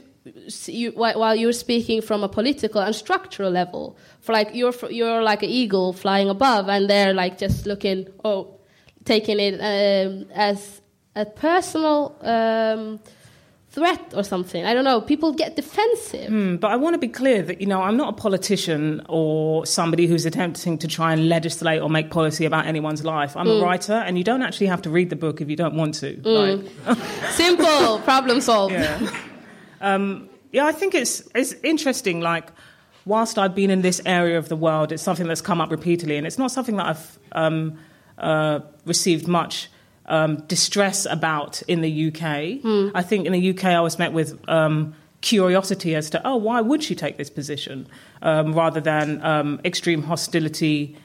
You, 0.65 0.89
while 0.93 1.19
while 1.19 1.35
you're 1.35 1.53
speaking 1.53 2.01
from 2.01 2.23
a 2.23 2.27
political 2.27 2.81
and 2.81 2.95
structural 2.95 3.51
level, 3.51 3.95
for 4.21 4.33
like 4.33 4.55
you're 4.55 4.73
you're 4.89 5.21
like 5.21 5.43
an 5.43 5.49
eagle 5.49 5.93
flying 5.93 6.29
above, 6.29 6.67
and 6.67 6.89
they're 6.89 7.13
like 7.13 7.37
just 7.37 7.67
looking, 7.67 8.07
oh, 8.23 8.59
taking 9.03 9.39
it 9.39 9.53
um, 9.61 10.25
as 10.33 10.81
a 11.15 11.25
personal 11.25 12.15
um, 12.21 12.99
threat 13.69 14.13
or 14.15 14.23
something. 14.23 14.65
I 14.65 14.73
don't 14.73 14.83
know. 14.85 15.01
People 15.01 15.33
get 15.33 15.55
defensive. 15.55 16.29
Mm, 16.29 16.59
But 16.59 16.71
I 16.71 16.75
want 16.77 16.93
to 16.93 16.97
be 16.97 17.07
clear 17.09 17.41
that, 17.43 17.59
you 17.61 17.67
know, 17.67 17.81
I'm 17.81 17.97
not 17.97 18.09
a 18.09 18.13
politician 18.21 19.01
or 19.09 19.65
somebody 19.65 20.07
who's 20.07 20.25
attempting 20.25 20.77
to 20.79 20.87
try 20.87 21.11
and 21.13 21.27
legislate 21.27 21.81
or 21.81 21.89
make 21.89 22.09
policy 22.09 22.45
about 22.45 22.65
anyone's 22.67 23.03
life. 23.03 23.35
I'm 23.35 23.47
a 23.49 23.61
writer, 23.61 23.93
and 23.93 24.17
you 24.17 24.23
don't 24.23 24.41
actually 24.41 24.67
have 24.67 24.81
to 24.83 24.89
read 24.89 25.09
the 25.09 25.15
book 25.15 25.41
if 25.41 25.49
you 25.49 25.55
don't 25.55 25.75
want 25.75 25.95
to. 25.95 26.19
Like, 26.23 26.97
Simple, 27.31 27.99
problem 27.99 28.39
solved. 28.41 28.73
yeah. 28.73 29.09
Um, 29.81 30.29
yeah, 30.51 30.65
I 30.65 30.71
think 30.71 30.95
it's 30.95 31.21
it's 31.35 31.53
interesting. 31.63 32.21
Like, 32.21 32.47
whilst 33.05 33.37
I've 33.37 33.53
been 33.55 33.69
in 33.69 33.81
this 33.81 34.01
area 34.05 34.37
of 34.37 34.47
the 34.47 34.55
world, 34.55 34.91
it's 34.93 35.03
something 35.03 35.27
that's 35.27 35.41
come 35.41 35.59
up 35.59 35.69
repeatedly, 35.69 36.15
and 36.17 36.25
it's 36.25 36.37
not 36.37 36.49
something 36.51 36.77
that 36.77 36.85
I've 36.87 37.19
um, 37.33 37.77
uh, 38.17 38.59
received 38.85 39.27
much 39.27 39.69
um, 40.07 40.37
distress 40.47 41.05
about 41.05 41.61
in 41.63 41.81
the 41.81 42.07
UK. 42.07 42.23
I 42.95 43.01
think 43.01 43.25
in 43.25 43.33
the 43.33 43.49
UK, 43.51 43.65
I 43.65 43.81
was 43.81 43.97
met 43.97 44.13
with 44.13 44.39
um, 44.49 44.95
curiosity 45.21 45.95
as 45.95 46.09
to, 46.11 46.21
oh, 46.25 46.35
why 46.35 46.61
would 46.61 46.83
she 46.83 46.95
take 46.95 47.17
this 47.17 47.29
position, 47.29 47.87
um, 48.21 48.53
rather 48.53 48.79
than 48.79 49.23
um, 49.23 49.59
extreme 49.65 50.03
hostility 50.03 50.95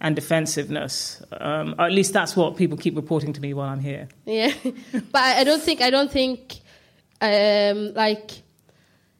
and 0.00 0.14
defensiveness. 0.14 1.22
Um, 1.32 1.74
at 1.78 1.92
least 1.92 2.12
that's 2.12 2.36
what 2.36 2.56
people 2.56 2.76
keep 2.76 2.96
reporting 2.96 3.32
to 3.32 3.40
me 3.40 3.54
while 3.54 3.68
I'm 3.68 3.80
here. 3.80 4.08
Yeah, 4.24 4.52
but 4.92 5.22
I 5.22 5.44
don't 5.44 5.62
think 5.62 5.80
I 5.80 5.90
don't 5.90 6.10
think 6.10 6.56
um, 7.20 7.94
like 7.94 8.30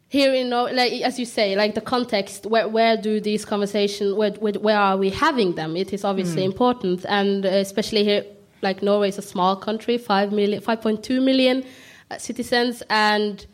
here 0.08 0.34
in 0.34 0.50
like 0.50 0.92
as 1.02 1.18
you 1.18 1.24
say 1.24 1.56
like 1.56 1.74
the 1.74 1.80
context 1.80 2.46
where 2.46 2.68
where 2.68 2.96
do 2.96 3.20
these 3.20 3.44
conversations 3.44 4.14
where, 4.14 4.32
where 4.32 4.52
where 4.54 4.78
are 4.78 4.96
we 4.96 5.10
having 5.10 5.54
them? 5.54 5.76
It 5.76 5.92
is 5.92 6.04
obviously 6.04 6.44
important, 6.44 7.04
and 7.08 7.44
especially 7.44 8.04
here 8.04 8.24
like 8.62 8.82
Norway 8.82 9.08
is 9.08 9.18
a 9.18 9.22
small 9.22 9.56
country, 9.56 9.98
five 9.98 10.32
million, 10.32 10.60
five 10.60 10.80
point 10.80 11.02
two 11.02 11.20
million 11.20 11.64
uh, 12.10 12.18
citizens, 12.18 12.82
and 12.90 13.46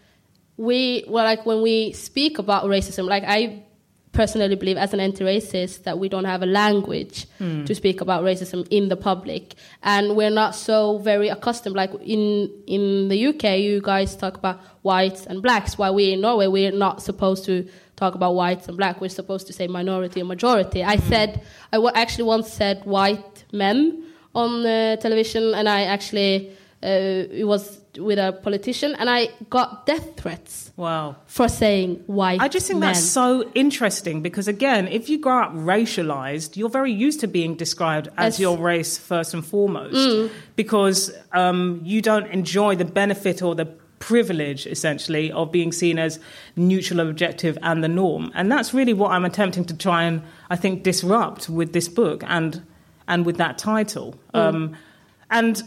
we 0.57 1.05
well 1.09 1.25
like 1.25 1.45
when 1.47 1.63
we 1.63 1.93
speak 1.93 2.39
about 2.39 2.65
racism, 2.65 3.09
like 3.09 3.25
I 3.27 3.65
personally 4.13 4.55
believe 4.55 4.77
as 4.77 4.93
an 4.93 5.01
anti-racist 5.01 5.85
that 5.85 5.99
we 5.99 6.07
don't 6.07 6.27
have 6.27 6.43
a 6.43 6.47
language 6.47 7.27
to 7.67 7.75
speak 7.75 8.03
about 8.03 8.23
racism 8.23 8.67
in 8.71 8.89
the 8.91 8.97
public. 8.97 9.55
And 9.83 10.15
we're 10.17 10.31
not 10.31 10.55
so 10.55 10.99
very 10.99 11.29
accustomed 11.29 11.75
like 11.75 11.93
in 12.03 12.51
in 12.67 13.09
the 13.09 13.27
UK 13.29 13.59
you 13.59 13.81
guys 13.81 14.15
talk 14.15 14.37
about 14.37 14.61
whites 14.83 15.27
and 15.27 15.43
blacks. 15.43 15.79
While 15.79 15.95
we 15.95 16.13
in 16.13 16.21
Norway 16.21 16.47
we're 16.47 16.73
not 16.73 17.03
supposed 17.03 17.45
to 17.47 17.67
talk 17.97 18.15
about 18.15 18.35
whites 18.35 18.69
and 18.69 18.77
black. 18.77 19.01
We're 19.01 19.09
supposed 19.09 19.47
to 19.47 19.53
say 19.53 19.67
minority 19.67 20.21
and 20.21 20.29
majority. 20.29 20.85
I 20.85 20.97
said 20.97 21.43
I 21.73 21.79
actually 21.95 22.25
once 22.25 22.53
said 22.53 22.85
white 22.85 23.45
men 23.53 24.05
on 24.35 24.65
uh, 24.67 24.97
television 24.97 25.55
and 25.55 25.69
I 25.69 25.83
actually 25.85 26.51
uh, 26.83 26.87
it 27.41 27.45
was 27.47 27.79
with 27.99 28.19
a 28.19 28.33
politician 28.43 28.95
and 28.99 29.09
I 29.11 29.29
got 29.51 29.85
death 29.87 30.17
threats 30.17 30.73
Wow. 30.77 31.17
for 31.27 31.47
saying 31.49 32.03
white 32.07 32.41
I 32.41 32.49
just 32.49 32.67
think 32.67 32.81
men. 32.81 32.89
that's 32.95 33.05
so 33.05 33.49
interesting 33.55 34.23
because, 34.23 34.49
again, 34.49 34.89
if 34.89 35.11
you 35.11 35.19
grow 35.19 35.43
up 35.43 35.53
racialized, 35.53 36.57
you're 36.57 36.71
very 36.71 36.91
used 36.91 37.21
to 37.21 37.29
being 37.29 37.55
described 37.55 38.09
as 38.17 38.35
As- 38.35 38.41
your 38.41 38.57
race 38.57 38.97
first 38.99 39.35
and 39.35 39.45
foremost 39.45 40.33
because 40.57 41.13
um, 41.33 41.81
you 41.85 42.01
don't 42.01 42.27
enjoy 42.29 42.75
the 42.77 42.87
benefit 42.87 43.43
or 43.43 43.55
the 43.55 43.67
privilege, 43.99 44.67
essentially, 44.67 45.31
of 45.31 45.53
being 45.53 45.71
seen 45.71 45.99
as 45.99 46.19
neutral, 46.57 47.01
objective, 47.01 47.57
and 47.63 47.85
the 47.85 47.89
norm. 47.89 48.33
And 48.35 48.51
that's 48.51 48.75
really 48.75 48.95
what 48.95 49.13
I'm 49.13 49.25
attempting 49.25 49.65
to 49.67 49.77
try 49.77 50.03
and, 50.05 50.23
I 50.51 50.57
think, 50.57 50.83
disrupt 50.83 51.49
with 51.49 51.73
this 51.73 51.89
book 51.89 52.25
and, 52.27 52.63
and 53.13 53.27
with 53.27 53.37
that 53.37 53.59
title. 53.59 54.19
Um, 54.33 54.75
and 55.31 55.63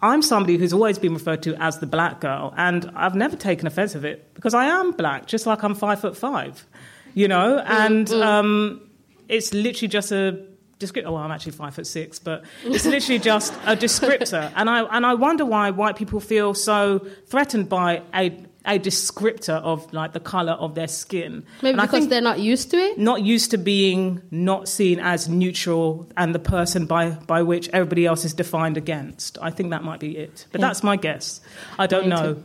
I'm 0.00 0.22
somebody 0.22 0.56
who's 0.56 0.72
always 0.72 0.98
been 0.98 1.12
referred 1.12 1.42
to 1.42 1.54
as 1.62 1.78
the 1.78 1.86
black 1.86 2.20
girl, 2.20 2.54
and 2.56 2.90
I've 2.96 3.14
never 3.14 3.36
taken 3.36 3.66
offense 3.66 3.94
of 3.94 4.04
it 4.04 4.32
because 4.34 4.54
I 4.54 4.64
am 4.64 4.92
black, 4.92 5.26
just 5.26 5.46
like 5.46 5.62
I'm 5.62 5.74
five 5.74 6.00
foot 6.00 6.16
five, 6.16 6.66
you 7.12 7.28
know. 7.28 7.58
And 7.58 8.10
um, 8.12 8.90
it's 9.28 9.52
literally 9.52 9.88
just 9.88 10.10
a 10.10 10.46
descriptor. 10.78 11.08
Oh, 11.08 11.12
well, 11.12 11.22
I'm 11.22 11.30
actually 11.30 11.52
five 11.52 11.74
foot 11.74 11.86
six, 11.86 12.18
but 12.18 12.44
it's 12.64 12.86
literally 12.86 13.18
just 13.32 13.52
a 13.66 13.76
descriptor. 13.76 14.50
And 14.56 14.70
I 14.70 14.80
and 14.84 15.04
I 15.04 15.12
wonder 15.14 15.44
why 15.44 15.70
white 15.70 15.96
people 15.96 16.18
feel 16.18 16.54
so 16.54 17.06
threatened 17.26 17.68
by 17.68 18.02
a 18.14 18.30
a 18.66 18.78
descriptor 18.78 19.54
of 19.62 19.92
like 19.92 20.12
the 20.12 20.20
color 20.20 20.52
of 20.52 20.74
their 20.74 20.88
skin. 20.88 21.44
Maybe 21.62 21.78
and 21.78 21.80
because 21.88 22.08
they're 22.08 22.20
not 22.20 22.40
used 22.40 22.70
to 22.72 22.76
it. 22.76 22.98
not 22.98 23.22
used 23.22 23.50
to 23.52 23.58
being 23.58 24.20
not 24.30 24.68
seen 24.68 25.00
as 25.00 25.28
neutral 25.28 26.08
and 26.16 26.34
the 26.34 26.38
person 26.38 26.86
by, 26.86 27.10
by 27.10 27.42
which 27.42 27.68
everybody 27.72 28.06
else 28.06 28.24
is 28.24 28.34
defined 28.34 28.76
against. 28.76 29.38
I 29.40 29.50
think 29.50 29.70
that 29.70 29.82
might 29.82 30.00
be 30.00 30.16
it. 30.16 30.46
But 30.52 30.60
Yeah. 30.60 30.66
that's 30.68 30.82
my 30.82 30.96
guess. 30.96 31.40
I 31.78 31.86
don't 31.86 32.08
know. 32.08 32.34
too. 32.34 32.42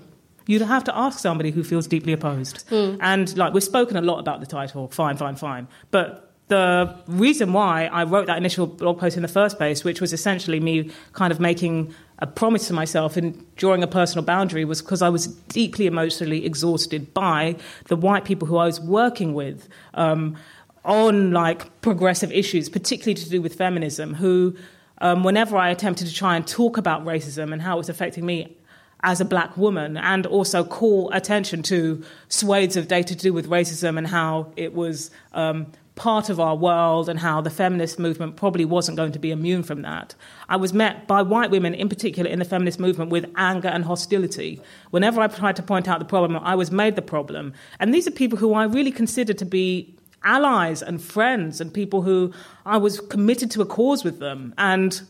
You'd 0.47 0.61
have 0.61 0.83
to 0.85 0.95
ask 0.97 1.19
somebody 1.19 1.49
who 1.51 1.63
feels 1.63 1.87
deeply 1.87 2.13
opposed. 2.13 2.61
Hmm. 2.69 2.95
And 3.01 3.35
like 3.37 3.53
we've 3.53 3.63
spoken 3.63 3.97
a 3.97 4.01
lot 4.01 4.19
about 4.19 4.39
the 4.41 4.45
title, 4.45 4.87
fine, 4.89 5.17
fine, 5.17 5.35
fine. 5.35 5.67
But 5.91 6.24
the 6.47 6.95
reason 7.07 7.53
why 7.53 7.85
I 7.87 8.03
wrote 8.03 8.27
that 8.27 8.37
initial 8.37 8.67
blog 8.67 8.99
post 8.99 9.15
in 9.15 9.23
the 9.23 9.27
first 9.27 9.57
place, 9.57 9.83
which 9.83 9.99
was 9.99 10.13
essentially 10.13 10.59
me 10.59 10.91
kind 11.13 11.31
of 11.31 11.39
making 11.39 11.93
a 12.19 12.27
promise 12.27 12.67
to 12.67 12.73
myself 12.73 13.17
and 13.17 13.43
drawing 13.55 13.81
a 13.81 13.87
personal 13.87 14.23
boundary, 14.23 14.63
was 14.63 14.81
because 14.81 15.01
I 15.01 15.09
was 15.09 15.27
deeply 15.27 15.87
emotionally 15.87 16.45
exhausted 16.45 17.13
by 17.13 17.55
the 17.85 17.95
white 17.95 18.25
people 18.25 18.47
who 18.47 18.57
I 18.57 18.65
was 18.65 18.79
working 18.79 19.33
with 19.33 19.67
um, 19.95 20.35
on 20.83 21.31
like 21.31 21.81
progressive 21.81 22.31
issues, 22.31 22.69
particularly 22.69 23.15
to 23.15 23.29
do 23.29 23.41
with 23.41 23.55
feminism, 23.55 24.13
who, 24.13 24.55
um, 24.99 25.23
whenever 25.23 25.57
I 25.57 25.69
attempted 25.69 26.07
to 26.07 26.13
try 26.13 26.35
and 26.35 26.47
talk 26.47 26.77
about 26.77 27.03
racism 27.03 27.53
and 27.53 27.61
how 27.61 27.75
it 27.75 27.77
was 27.77 27.89
affecting 27.89 28.25
me, 28.25 28.55
as 29.03 29.21
a 29.21 29.25
black 29.25 29.55
woman 29.55 29.97
and 29.97 30.25
also 30.25 30.63
call 30.63 31.11
attention 31.11 31.61
to 31.61 32.03
swathes 32.27 32.75
of 32.75 32.87
data 32.87 33.13
to 33.13 33.21
do 33.21 33.31
with 33.31 33.47
racism 33.47 33.99
and 33.99 34.07
how 34.07 34.51
it 34.55 34.73
was 34.73 35.11
um, 35.33 35.67
part 35.95 36.29
of 36.29 36.39
our 36.39 36.55
world 36.55 37.07
and 37.07 37.19
how 37.19 37.39
the 37.39 37.49
feminist 37.49 37.97
movement 37.97 38.35
probably 38.35 38.65
wasn't 38.65 38.97
going 38.97 39.13
to 39.13 39.19
be 39.19 39.31
immune 39.31 39.63
from 39.63 39.81
that. 39.81 40.13
I 40.49 40.57
was 40.57 40.73
met 40.73 41.07
by 41.07 41.21
white 41.21 41.51
women, 41.51 41.73
in 41.73 41.87
particular 41.87 42.29
in 42.29 42.39
the 42.39 42.45
feminist 42.45 42.79
movement, 42.79 43.11
with 43.11 43.31
anger 43.37 43.69
and 43.69 43.85
hostility. 43.85 44.61
Whenever 44.91 45.21
I 45.21 45.27
tried 45.27 45.55
to 45.55 45.63
point 45.63 45.87
out 45.87 45.99
the 45.99 46.05
problem, 46.05 46.37
I 46.37 46.55
was 46.55 46.69
made 46.69 46.95
the 46.97 47.01
problem. 47.01 47.53
And 47.79 47.93
these 47.93 48.07
are 48.07 48.11
people 48.11 48.37
who 48.37 48.53
I 48.53 48.65
really 48.65 48.91
consider 48.91 49.33
to 49.33 49.45
be 49.45 49.95
allies 50.23 50.81
and 50.81 51.01
friends 51.01 51.61
and 51.61 51.73
people 51.73 52.01
who 52.01 52.33
I 52.65 52.77
was 52.77 52.99
committed 52.99 53.49
to 53.51 53.61
a 53.61 53.65
cause 53.65 54.03
with 54.03 54.19
them. 54.19 54.53
And 54.57 55.01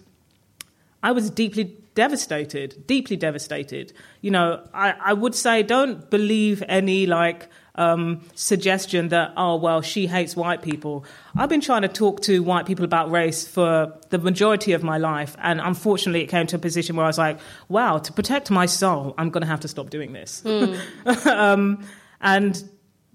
I 1.02 1.12
was 1.12 1.32
deeply 1.32 1.76
devastated, 1.96 2.86
deeply 2.86 3.16
devastated. 3.16 3.94
You 4.22 4.32
know, 4.32 4.68
I, 4.74 4.94
I 5.04 5.14
would 5.14 5.34
say 5.34 5.64
don't 5.64 6.10
believe 6.10 6.64
any 6.68 7.08
like 7.08 7.50
um, 7.76 8.22
suggestion 8.36 9.10
that, 9.10 9.34
oh, 9.36 9.56
well, 9.56 9.82
she 9.82 10.08
hates 10.08 10.36
white 10.36 10.62
people. 10.62 11.06
I've 11.36 11.50
been 11.50 11.62
trying 11.62 11.82
to 11.82 11.88
talk 11.88 12.22
to 12.24 12.44
white 12.44 12.66
people 12.66 12.86
about 12.86 13.12
race 13.12 13.48
for 13.48 13.94
the 14.10 14.18
majority 14.18 14.74
of 14.74 14.84
my 14.84 14.98
life. 14.98 15.36
And 15.40 15.60
unfortunately, 15.60 16.22
it 16.22 16.28
came 16.28 16.48
to 16.48 16.58
a 16.58 16.60
position 16.60 16.96
where 16.96 17.06
I 17.06 17.10
was 17.10 17.18
like, 17.18 17.40
wow, 17.68 17.98
to 17.98 18.14
protect 18.14 18.52
my 18.52 18.66
soul, 18.66 19.14
I'm 19.18 19.30
going 19.30 19.42
to 19.42 19.48
have 19.48 19.62
to 19.62 19.68
stop 19.68 19.90
doing 19.90 20.14
this. 20.14 20.42
Mm. 20.46 21.26
um, 21.28 21.86
and 22.22 22.64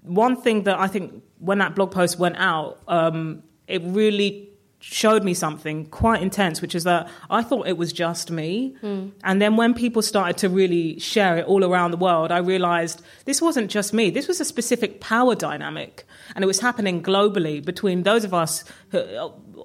one 0.01 0.35
thing 0.41 0.63
that 0.63 0.79
I 0.79 0.87
think 0.87 1.23
when 1.39 1.59
that 1.59 1.75
blog 1.75 1.91
post 1.91 2.19
went 2.19 2.35
out, 2.37 2.79
um, 2.87 3.43
it 3.67 3.81
really 3.83 4.50
showed 4.81 5.23
me 5.23 5.33
something 5.33 5.85
quite 5.85 6.21
intense, 6.21 6.61
which 6.61 6.73
is 6.73 6.83
that 6.83 7.07
I 7.29 7.43
thought 7.43 7.67
it 7.67 7.77
was 7.77 7.93
just 7.93 8.31
me. 8.31 8.75
Mm. 8.81 9.11
And 9.23 9.41
then 9.41 9.55
when 9.55 9.73
people 9.73 10.01
started 10.01 10.37
to 10.37 10.49
really 10.49 10.99
share 10.99 11.37
it 11.37 11.45
all 11.45 11.63
around 11.63 11.91
the 11.91 11.97
world, 11.97 12.31
I 12.31 12.39
realized 12.39 13.01
this 13.25 13.41
wasn't 13.41 13.69
just 13.69 13.93
me. 13.93 14.09
This 14.09 14.27
was 14.27 14.41
a 14.41 14.45
specific 14.45 14.99
power 14.99 15.35
dynamic. 15.35 16.05
And 16.35 16.43
it 16.43 16.47
was 16.47 16.59
happening 16.59 17.03
globally 17.03 17.63
between 17.63 18.03
those 18.03 18.23
of 18.23 18.33
us 18.33 18.63
who, 18.89 18.99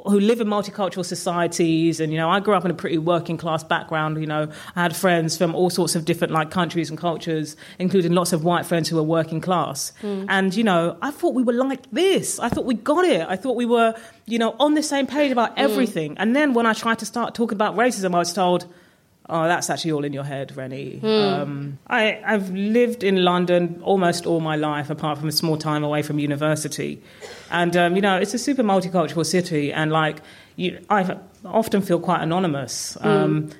who 0.05 0.21
live 0.21 0.41
in 0.41 0.49
multicultural 0.49 1.05
societies. 1.05 1.99
And, 1.99 2.13
you 2.13 2.19
know, 2.19 2.29
I 2.29 2.41
grew 2.41 2.55
up 2.55 2.65
in 2.65 2.71
a 2.71 2.75
pretty 2.75 2.99
working 2.99 3.39
class 3.39 3.65
background. 3.65 4.21
You 4.21 4.27
know, 4.27 4.51
I 4.75 4.83
had 4.83 4.95
friends 4.95 5.39
from 5.39 5.55
all 5.55 5.71
sorts 5.71 5.97
of 5.97 6.05
different 6.05 6.33
like 6.33 6.51
countries 6.51 6.91
and 6.91 6.99
cultures, 6.99 7.57
including 7.79 8.13
lots 8.13 8.33
of 8.33 8.45
white 8.45 8.67
friends 8.67 8.89
who 8.89 8.97
were 8.97 9.03
working 9.03 9.41
class. 9.41 9.93
Mm. 10.03 10.27
And, 10.29 10.55
you 10.55 10.65
know, 10.65 10.99
I 11.01 11.11
thought 11.11 11.35
we 11.35 11.43
were 11.43 11.55
like 11.55 11.91
this. 11.91 12.39
I 12.39 12.51
thought 12.51 12.67
we 12.67 12.75
got 12.75 13.05
it. 13.05 13.27
I 13.27 13.37
thought 13.37 13.57
we 13.57 13.65
were, 13.65 13.95
you 14.27 14.39
know, 14.39 14.55
on 14.59 14.75
the 14.75 14.83
same 14.83 15.06
page 15.07 15.33
about 15.33 15.53
hmm. 15.53 15.61
everything. 15.61 16.13
Mm. 16.13 16.19
And 16.19 16.37
then 16.37 16.55
when 16.55 16.67
I 16.67 16.73
tried 16.73 16.99
to 17.01 17.07
start 17.07 17.35
talking 17.35 17.57
about 17.57 17.77
racism, 17.77 18.15
I 18.15 18.19
was 18.19 18.33
told, 18.33 18.67
Oh, 19.29 19.49
that's 19.49 19.71
actually 19.71 19.91
all 19.91 20.05
in 20.05 20.13
your 20.13 20.23
head, 20.23 20.57
Reni. 20.57 21.01
Mm. 21.03 21.33
Um, 21.33 21.79
I, 21.89 22.23
I've 22.25 22.51
lived 22.51 23.03
in 23.03 23.25
London 23.25 23.81
almost 23.83 24.25
all 24.25 24.39
my 24.39 24.55
life, 24.55 24.89
apart 24.89 25.19
from 25.19 25.29
a 25.29 25.33
small 25.33 25.57
time 25.57 25.83
away 25.83 26.03
from 26.03 26.21
university. 26.21 27.03
And, 27.51 27.77
um, 27.77 27.97
you 27.97 28.03
know, 28.03 28.17
it's 28.17 28.35
a 28.35 28.39
super 28.39 28.63
multicultural 28.63 29.27
city, 29.27 29.73
and, 29.73 29.91
like, 29.91 30.19
you, 30.55 30.79
I 30.89 31.19
often 31.45 31.83
feel 31.83 31.99
quite 31.99 32.23
anonymous. 32.23 32.97
Mm. 33.01 33.05
Um, 33.05 33.51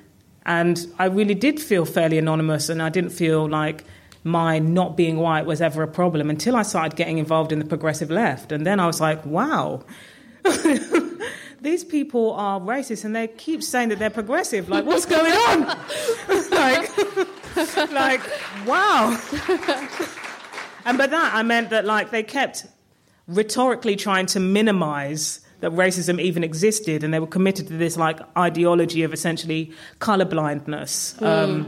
and 0.45 0.87
I 0.99 1.07
really 1.07 1.35
did 1.35 1.59
feel 1.59 1.83
fairly 1.83 2.17
anonymous, 2.17 2.69
and 2.69 2.81
I 2.81 2.87
didn't 2.87 3.09
feel 3.11 3.49
like 3.49 3.83
my 4.23 4.59
not 4.59 4.95
being 4.95 5.17
white 5.17 5.45
was 5.45 5.61
ever 5.61 5.83
a 5.83 5.87
problem 5.87 6.29
until 6.29 6.55
I 6.55 6.61
started 6.61 6.95
getting 6.95 7.17
involved 7.17 7.51
in 7.51 7.59
the 7.59 7.65
progressive 7.65 8.09
left. 8.09 8.53
And 8.53 8.65
then 8.65 8.79
I 8.79 8.87
was 8.87 9.01
like, 9.01 9.25
wow. 9.25 9.83
these 11.61 11.83
people 11.83 12.33
are 12.33 12.59
racist 12.59 13.05
and 13.05 13.15
they 13.15 13.27
keep 13.27 13.63
saying 13.63 13.89
that 13.89 13.99
they're 13.99 14.09
progressive. 14.09 14.69
Like, 14.69 14.85
what's 14.85 15.05
going 15.05 15.31
on? 15.31 15.61
like, 16.51 16.97
like, 17.91 18.21
wow. 18.65 19.19
and 20.85 20.97
by 20.97 21.07
that, 21.07 21.31
I 21.33 21.43
meant 21.43 21.69
that, 21.71 21.85
like, 21.85 22.11
they 22.11 22.23
kept 22.23 22.65
rhetorically 23.27 23.95
trying 23.95 24.25
to 24.27 24.39
minimize 24.39 25.41
that 25.59 25.71
racism 25.71 26.21
even 26.21 26.43
existed, 26.43 27.03
and 27.03 27.13
they 27.13 27.19
were 27.19 27.27
committed 27.27 27.67
to 27.67 27.77
this, 27.77 27.97
like, 27.97 28.19
ideology 28.37 29.03
of 29.03 29.13
essentially 29.13 29.71
colorblindness, 29.99 31.17
mm. 31.17 31.25
um, 31.25 31.63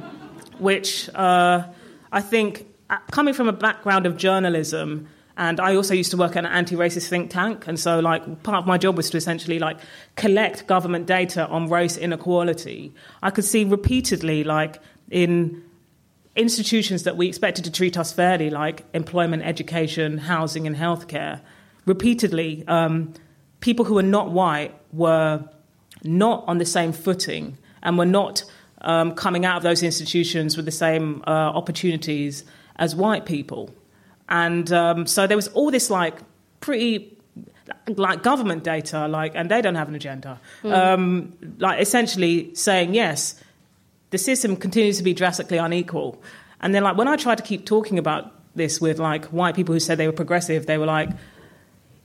which 0.59 1.09
uh, 1.15 1.63
I 2.11 2.21
think, 2.21 2.67
uh, 2.89 2.97
coming 3.11 3.33
from 3.33 3.47
a 3.47 3.53
background 3.53 4.05
of 4.05 4.17
journalism, 4.17 5.07
and 5.39 5.61
I 5.61 5.73
also 5.77 5.93
used 5.93 6.11
to 6.11 6.17
work 6.17 6.35
at 6.35 6.43
an 6.43 6.51
anti-racist 6.51 7.07
think 7.07 7.31
tank, 7.31 7.65
and 7.65 7.79
so 7.79 8.01
like 8.01 8.43
part 8.43 8.57
of 8.57 8.67
my 8.67 8.77
job 8.77 8.97
was 8.97 9.09
to 9.11 9.17
essentially 9.17 9.57
like 9.57 9.77
collect 10.17 10.67
government 10.67 11.07
data 11.07 11.47
on 11.47 11.69
race 11.69 11.95
inequality. 11.95 12.93
I 13.23 13.31
could 13.31 13.45
see 13.45 13.63
repeatedly 13.63 14.43
like 14.43 14.81
in 15.09 15.63
institutions 16.35 17.03
that 17.03 17.15
we 17.15 17.29
expected 17.29 17.63
to 17.63 17.71
treat 17.71 17.97
us 17.97 18.11
fairly, 18.11 18.49
like 18.49 18.83
employment, 18.93 19.43
education, 19.43 20.17
housing, 20.17 20.67
and 20.67 20.75
healthcare, 20.75 21.39
repeatedly 21.85 22.65
um, 22.67 23.13
people 23.61 23.85
who 23.85 23.93
were 23.93 24.03
not 24.03 24.31
white 24.31 24.75
were 24.91 25.41
not 26.03 26.43
on 26.47 26.57
the 26.57 26.65
same 26.65 26.91
footing 26.91 27.57
and 27.81 27.97
were 27.97 28.05
not 28.05 28.43
um, 28.81 29.15
coming 29.15 29.45
out 29.45 29.55
of 29.55 29.63
those 29.63 29.83
institutions 29.83 30.57
with 30.57 30.65
the 30.65 30.71
same 30.71 31.23
uh, 31.25 31.29
opportunities 31.29 32.43
as 32.75 32.93
white 32.93 33.25
people. 33.25 33.73
And 34.29 34.71
um, 34.71 35.07
so 35.07 35.27
there 35.27 35.37
was 35.37 35.47
all 35.49 35.71
this 35.71 35.89
like 35.89 36.15
pretty 36.61 37.17
like 37.87 38.23
government 38.23 38.63
data, 38.63 39.07
like, 39.07 39.33
and 39.35 39.49
they 39.49 39.61
don't 39.61 39.75
have 39.75 39.89
an 39.89 39.95
agenda. 39.95 40.39
Mm. 40.63 40.73
Um, 40.73 41.33
like 41.57 41.81
essentially 41.81 42.53
saying 42.55 42.93
yes, 42.93 43.41
the 44.11 44.17
system 44.17 44.55
continues 44.55 44.97
to 44.97 45.03
be 45.03 45.13
drastically 45.13 45.57
unequal. 45.57 46.21
And 46.61 46.73
then 46.73 46.83
like 46.83 46.97
when 46.97 47.07
I 47.07 47.15
tried 47.15 47.37
to 47.39 47.43
keep 47.43 47.65
talking 47.65 47.97
about 47.97 48.33
this 48.55 48.79
with 48.81 48.99
like 48.99 49.25
white 49.25 49.55
people 49.55 49.73
who 49.73 49.79
said 49.79 49.97
they 49.97 50.07
were 50.07 50.13
progressive, 50.13 50.65
they 50.65 50.77
were 50.77 50.85
like, 50.85 51.09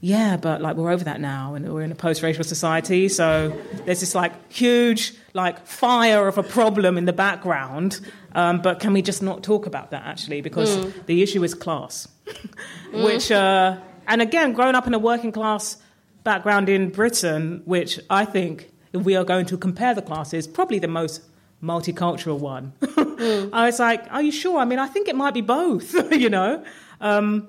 yeah, 0.04 0.36
but 0.36 0.60
like 0.60 0.76
we're 0.76 0.90
over 0.90 1.04
that 1.04 1.18
now, 1.18 1.54
and 1.54 1.66
we're 1.72 1.80
in 1.80 1.90
a 1.90 1.94
post-racial 1.94 2.44
society. 2.44 3.08
So 3.08 3.58
there's 3.86 4.00
this 4.00 4.14
like 4.14 4.52
huge 4.52 5.14
like 5.32 5.66
fire 5.66 6.28
of 6.28 6.36
a 6.36 6.42
problem 6.42 6.98
in 6.98 7.06
the 7.06 7.14
background. 7.14 8.00
Um, 8.34 8.60
but 8.60 8.80
can 8.80 8.92
we 8.92 9.00
just 9.00 9.22
not 9.22 9.42
talk 9.42 9.64
about 9.64 9.92
that 9.92 10.04
actually? 10.04 10.42
Because 10.42 10.76
mm. 10.76 11.06
the 11.06 11.22
issue 11.22 11.42
is 11.42 11.54
class, 11.54 12.06
mm. 12.26 13.02
which 13.02 13.32
uh, 13.32 13.78
and 14.06 14.20
again, 14.20 14.52
growing 14.52 14.74
up 14.74 14.86
in 14.86 14.92
a 14.92 14.98
working 14.98 15.32
class 15.32 15.78
background 16.22 16.68
in 16.68 16.90
Britain, 16.90 17.62
which 17.64 17.98
I 18.10 18.26
think 18.26 18.70
if 18.92 19.04
we 19.04 19.16
are 19.16 19.24
going 19.24 19.46
to 19.46 19.56
compare 19.56 19.94
the 19.94 20.02
classes, 20.02 20.46
probably 20.46 20.80
the 20.80 20.86
most 20.86 21.22
multicultural 21.62 22.38
one. 22.38 22.74
mm. 22.82 23.48
I 23.54 23.64
was 23.64 23.78
like, 23.78 24.04
are 24.10 24.20
you 24.20 24.32
sure? 24.32 24.58
I 24.58 24.66
mean, 24.66 24.78
I 24.78 24.86
think 24.86 25.08
it 25.08 25.16
might 25.16 25.32
be 25.32 25.40
both. 25.40 25.94
you 26.12 26.28
know, 26.28 26.62
um, 27.00 27.48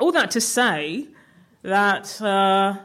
all 0.00 0.10
that 0.10 0.32
to 0.32 0.40
say 0.40 1.06
that 1.62 2.20
uh, 2.20 2.76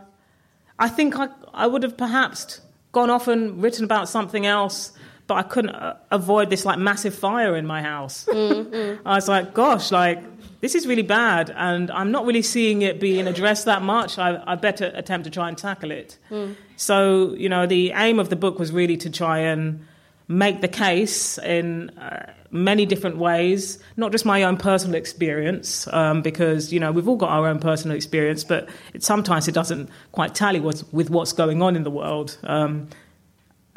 I 0.80 0.88
think 0.90 1.18
I, 1.18 1.30
I 1.54 1.68
would 1.68 1.84
have 1.84 1.98
perhaps 1.98 2.62
gone 2.92 3.10
off 3.10 3.28
and 3.28 3.62
written 3.62 3.84
about 3.84 4.10
something 4.10 4.46
else, 4.46 4.92
but 5.28 5.36
I 5.36 5.44
couldn't 5.44 5.76
uh, 5.76 5.98
avoid 6.12 6.50
this 6.50 6.66
like 6.66 6.80
massive 6.80 7.14
fire 7.14 7.56
in 7.56 7.66
my 7.66 7.82
house. 7.82 8.26
Mm-hmm. 8.26 9.08
I 9.08 9.16
was 9.16 9.28
like, 9.28 9.54
gosh, 9.54 9.92
like 9.92 10.24
this 10.62 10.74
is 10.76 10.88
really 10.88 11.04
bad, 11.04 11.52
and 11.56 11.92
I'm 11.92 12.12
not 12.12 12.26
really 12.26 12.42
seeing 12.42 12.82
it 12.82 13.00
being 13.00 13.28
addressed 13.28 13.66
that 13.66 13.82
much. 13.82 14.18
I, 14.18 14.42
I 14.46 14.56
better 14.56 14.92
attempt 14.96 15.26
to 15.26 15.30
try 15.30 15.50
and 15.50 15.58
tackle 15.58 15.92
it. 15.92 16.18
Mm. 16.32 16.56
So, 16.76 17.34
you 17.36 17.50
know, 17.50 17.66
the 17.68 17.92
aim 17.92 18.20
of 18.20 18.30
the 18.30 18.36
book 18.36 18.60
was 18.60 18.72
really 18.72 18.98
to 18.98 19.10
try 19.10 19.40
and 19.40 19.86
make 20.28 20.62
the 20.62 20.68
case 20.68 21.38
in 21.38 21.90
uh, 21.92 22.34
many 22.52 22.86
different 22.86 23.18
ways, 23.18 23.80
not 23.96 24.12
just 24.12 24.26
my 24.26 24.44
own 24.44 24.58
personal 24.58 24.96
experience, 24.96 25.88
um, 25.94 26.22
because 26.22 26.74
you 26.74 26.80
know 26.80 26.92
we've 26.92 27.08
all 27.08 27.16
got 27.16 27.30
our 27.30 27.48
own 27.48 27.60
personal 27.60 27.96
experience, 27.96 28.44
but 28.44 28.70
it, 28.94 29.04
sometimes 29.04 29.48
it 29.48 29.54
doesn't 29.54 29.90
quite 30.12 30.36
tally 30.36 30.60
with, 30.60 30.92
with 30.94 31.10
what's 31.10 31.34
going 31.34 31.62
on 31.62 31.76
in 31.76 31.84
the 31.84 31.92
world. 31.92 32.38
Um, 32.44 32.90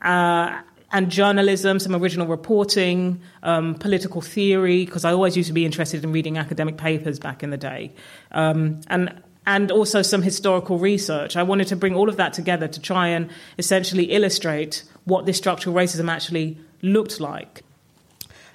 uh, 0.00 0.60
and 0.92 1.08
journalism, 1.08 1.78
some 1.78 1.94
original 1.94 2.26
reporting, 2.26 3.20
um, 3.44 3.76
political 3.76 4.20
theory, 4.20 4.84
because 4.84 5.04
I 5.04 5.12
always 5.12 5.36
used 5.36 5.46
to 5.46 5.52
be 5.52 5.64
interested 5.64 6.02
in 6.02 6.10
reading 6.10 6.36
academic 6.36 6.78
papers 6.78 7.20
back 7.20 7.44
in 7.44 7.50
the 7.50 7.56
day, 7.56 7.92
um, 8.32 8.80
and 8.88 9.22
and 9.46 9.70
also 9.70 10.02
some 10.02 10.22
historical 10.22 10.78
research. 10.78 11.36
I 11.36 11.42
wanted 11.44 11.68
to 11.68 11.76
bring 11.76 11.94
all 11.94 12.08
of 12.08 12.16
that 12.16 12.32
together 12.32 12.68
to 12.68 12.80
try 12.80 13.08
and 13.08 13.30
essentially 13.58 14.04
illustrate 14.04 14.84
what 15.04 15.26
this 15.26 15.38
structural 15.38 15.74
racism 15.74 16.08
actually 16.08 16.58
looked 16.82 17.20
like. 17.20 17.62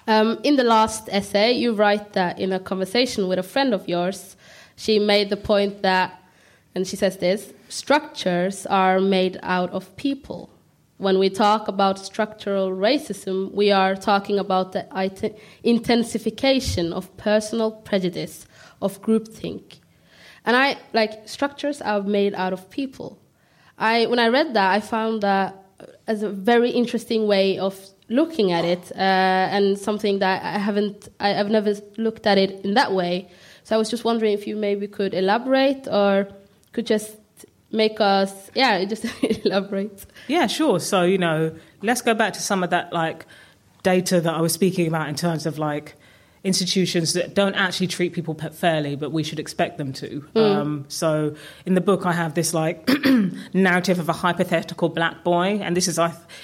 Um, 0.07 0.39
in 0.43 0.55
the 0.55 0.63
last 0.63 1.09
essay, 1.09 1.51
you 1.53 1.73
write 1.73 2.13
that 2.13 2.39
in 2.39 2.53
a 2.53 2.59
conversation 2.59 3.27
with 3.27 3.39
a 3.39 3.43
friend 3.43 3.73
of 3.73 3.87
yours, 3.87 4.35
she 4.75 4.99
made 4.99 5.29
the 5.29 5.37
point 5.37 5.81
that 5.81 6.21
And 6.75 6.85
she 6.85 6.97
says 6.97 7.17
this 7.17 7.53
structures 7.69 8.65
are 8.65 8.99
made 8.99 9.39
out 9.41 9.71
of 9.71 9.95
people. 9.95 10.49
When 10.97 11.19
we 11.19 11.29
talk 11.29 11.67
about 11.67 11.99
structural 11.99 12.69
racism, 12.69 13.51
we 13.53 13.71
are 13.71 13.95
talking 13.95 14.37
about 14.37 14.73
the 14.73 14.85
intensification 15.63 16.93
of 16.93 17.15
personal 17.17 17.71
prejudice, 17.71 18.45
of 18.81 19.01
groupthink. 19.01 19.79
And 20.45 20.55
I 20.55 20.77
like 20.93 21.27
structures 21.27 21.81
are 21.81 22.01
made 22.01 22.33
out 22.35 22.53
of 22.53 22.69
people. 22.69 23.17
I 23.77 24.05
when 24.05 24.19
I 24.19 24.27
read 24.27 24.53
that, 24.53 24.71
I 24.71 24.79
found 24.81 25.21
that 25.23 25.64
as 26.07 26.23
a 26.23 26.29
very 26.29 26.69
interesting 26.71 27.27
way 27.27 27.57
of 27.57 27.75
looking 28.09 28.51
at 28.51 28.63
it, 28.65 28.91
uh, 28.91 28.99
and 28.99 29.77
something 29.77 30.19
that 30.19 30.43
I 30.43 30.59
haven't, 30.59 31.09
I, 31.19 31.29
have 31.29 31.49
never 31.49 31.73
looked 31.97 32.27
at 32.27 32.37
it 32.37 32.63
in 32.63 32.75
that 32.75 32.93
way. 32.93 33.29
So 33.63 33.75
I 33.75 33.79
was 33.79 33.89
just 33.89 34.03
wondering 34.03 34.33
if 34.33 34.45
you 34.45 34.55
maybe 34.55 34.87
could 34.87 35.13
elaborate 35.13 35.87
or 35.87 36.27
could 36.71 36.85
just 36.85 37.17
make 37.71 37.99
us, 37.99 38.51
yeah, 38.53 38.83
just 38.93 39.05
elaborate. 39.23 40.05
Yeah, 40.27 40.47
sure. 40.47 40.79
So 40.79 41.03
you 41.03 41.17
know, 41.17 41.55
let's 41.81 42.01
go 42.01 42.13
back 42.13 42.33
to 42.33 42.41
some 42.41 42.63
of 42.63 42.69
that 42.69 42.93
like 42.93 43.25
data 43.81 44.21
that 44.21 44.33
I 44.33 44.41
was 44.41 44.53
speaking 44.53 44.87
about 44.87 45.09
in 45.09 45.15
terms 45.15 45.45
of 45.45 45.57
like 45.57 45.95
institutions 46.45 47.13
that 47.13 47.33
don't 47.33 47.55
actually 47.55 47.87
treat 47.87 48.13
people 48.13 48.35
fairly, 48.35 48.95
but 48.95 49.11
we 49.11 49.23
should 49.23 49.39
expect 49.39 49.79
them 49.79 49.91
to. 49.91 50.23
Mm. 50.35 50.55
Um, 50.55 50.85
so 50.87 51.35
in 51.65 51.73
the 51.73 51.81
book, 51.81 52.05
I 52.05 52.13
have 52.13 52.35
this 52.35 52.53
like 52.53 52.87
narrative 53.53 53.97
of 53.97 54.07
a 54.07 54.13
hypothetical 54.13 54.89
black 54.89 55.23
boy, 55.23 55.59
and 55.61 55.75
this 55.75 55.87
is, 55.87 55.99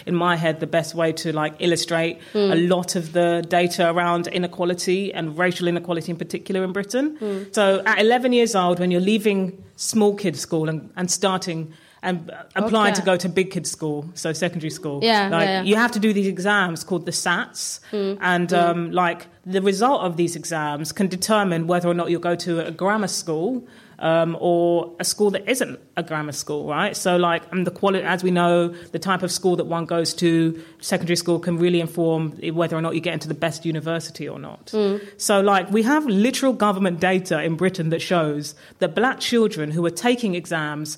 in 0.08 0.16
my 0.16 0.36
head, 0.36 0.60
the 0.60 0.66
best 0.68 0.96
way 0.96 1.14
to 1.14 1.32
like 1.32 1.54
illustrate 1.60 2.20
mm. 2.34 2.52
a 2.52 2.56
lot 2.56 2.96
of 2.96 3.14
the 3.14 3.46
data 3.48 3.92
around 3.92 4.26
inequality 4.28 5.14
and 5.14 5.38
racial 5.38 5.68
inequality 5.68 6.12
in 6.12 6.18
particular 6.18 6.64
in 6.64 6.74
Britain. 6.74 7.18
Mm. 7.20 7.54
So 7.54 7.84
at 7.86 8.00
11 8.00 8.34
years 8.34 8.56
old, 8.56 8.80
when 8.80 8.90
you're 8.90 9.02
leaving 9.02 9.64
small 9.76 10.16
kids 10.16 10.40
school 10.40 10.68
and, 10.68 10.92
and 10.96 11.12
starting 11.12 11.74
and 12.04 12.32
applying 12.56 12.94
okay. 12.94 13.00
to 13.00 13.06
go 13.06 13.16
to 13.16 13.30
big 13.30 13.52
kids 13.52 13.70
school, 13.70 14.10
so 14.16 14.34
secondary 14.34 14.72
school. 14.72 15.00
Yeah, 15.04 15.30
like 15.30 15.46
yeah, 15.46 15.62
yeah. 15.62 15.64
you 15.64 15.76
have 15.76 15.92
to 15.92 16.00
do 16.00 16.14
these 16.14 16.28
exams 16.28 16.84
called 16.84 17.06
the 17.06 17.12
SATs, 17.12 17.80
mm. 17.92 18.18
and 18.22 18.50
mm. 18.50 18.62
Um, 18.62 18.92
like 18.92 19.28
the 19.46 19.62
result 19.62 20.02
of 20.02 20.18
these 20.18 20.36
exams 20.36 20.92
can 20.92 21.08
determine 21.08 21.68
whether 21.68 21.88
or 21.88 21.94
not 21.94 22.10
you'll 22.10 22.22
go 22.22 22.36
to 22.36 22.66
a 22.66 22.72
grammar 22.72 23.08
school 23.08 23.68
um, 24.02 24.36
or 24.40 24.96
a 25.00 25.06
school 25.06 25.30
that 25.32 25.48
isn't 25.48 25.80
a 25.96 26.04
grammar 26.04 26.32
school, 26.32 26.68
right? 26.68 26.98
So, 26.98 27.18
like, 27.18 27.44
and 27.52 27.66
the 27.66 27.72
quality, 27.72 28.04
as 28.04 28.24
we 28.24 28.32
know, 28.32 28.70
the 28.70 29.00
type 29.00 29.22
of 29.22 29.32
school 29.32 29.56
that 29.58 29.66
one 29.66 29.86
goes 29.86 30.14
to, 30.16 30.62
secondary 30.80 31.16
school, 31.16 31.40
can 31.40 31.58
really 31.58 31.80
inform 31.80 32.32
whether 32.54 32.76
or 32.76 32.82
not 32.82 32.96
you 32.96 33.02
get 33.02 33.14
into 33.14 33.28
the 33.28 33.36
best 33.36 33.64
university 33.64 34.28
or 34.28 34.40
not. 34.40 34.68
Mm. 34.68 35.02
So, 35.18 35.40
like, 35.40 35.70
we 35.70 35.84
have 35.84 36.06
literal 36.08 36.54
government 36.54 37.00
data 37.00 37.44
in 37.44 37.56
Britain 37.56 37.90
that 37.90 38.02
shows 38.02 38.56
that 38.80 38.96
black 38.96 39.20
children 39.20 39.70
who 39.70 39.86
are 39.86 39.92
taking 39.92 40.34
exams 40.34 40.98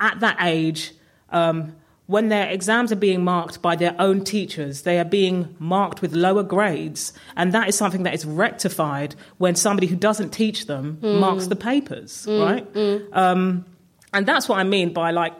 at 0.00 0.20
that 0.20 0.36
age, 0.40 0.92
um, 1.30 1.74
when 2.06 2.28
their 2.28 2.48
exams 2.48 2.92
are 2.92 2.96
being 2.96 3.24
marked 3.24 3.60
by 3.60 3.74
their 3.74 3.94
own 3.98 4.22
teachers, 4.22 4.82
they 4.82 4.98
are 4.98 5.04
being 5.04 5.54
marked 5.58 6.02
with 6.02 6.12
lower 6.12 6.44
grades. 6.44 7.12
And 7.36 7.52
that 7.52 7.68
is 7.68 7.76
something 7.76 8.04
that 8.04 8.14
is 8.14 8.24
rectified 8.24 9.16
when 9.38 9.56
somebody 9.56 9.88
who 9.88 9.96
doesn't 9.96 10.30
teach 10.30 10.66
them 10.66 10.98
mm. 11.02 11.18
marks 11.18 11.48
the 11.48 11.56
papers, 11.56 12.26
mm. 12.26 12.44
right? 12.44 12.72
Mm. 12.74 13.16
Um, 13.16 13.66
and 14.12 14.24
that's 14.24 14.48
what 14.48 14.58
I 14.58 14.64
mean 14.64 14.92
by 14.92 15.10
like 15.10 15.34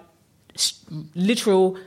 literal 1.15 1.79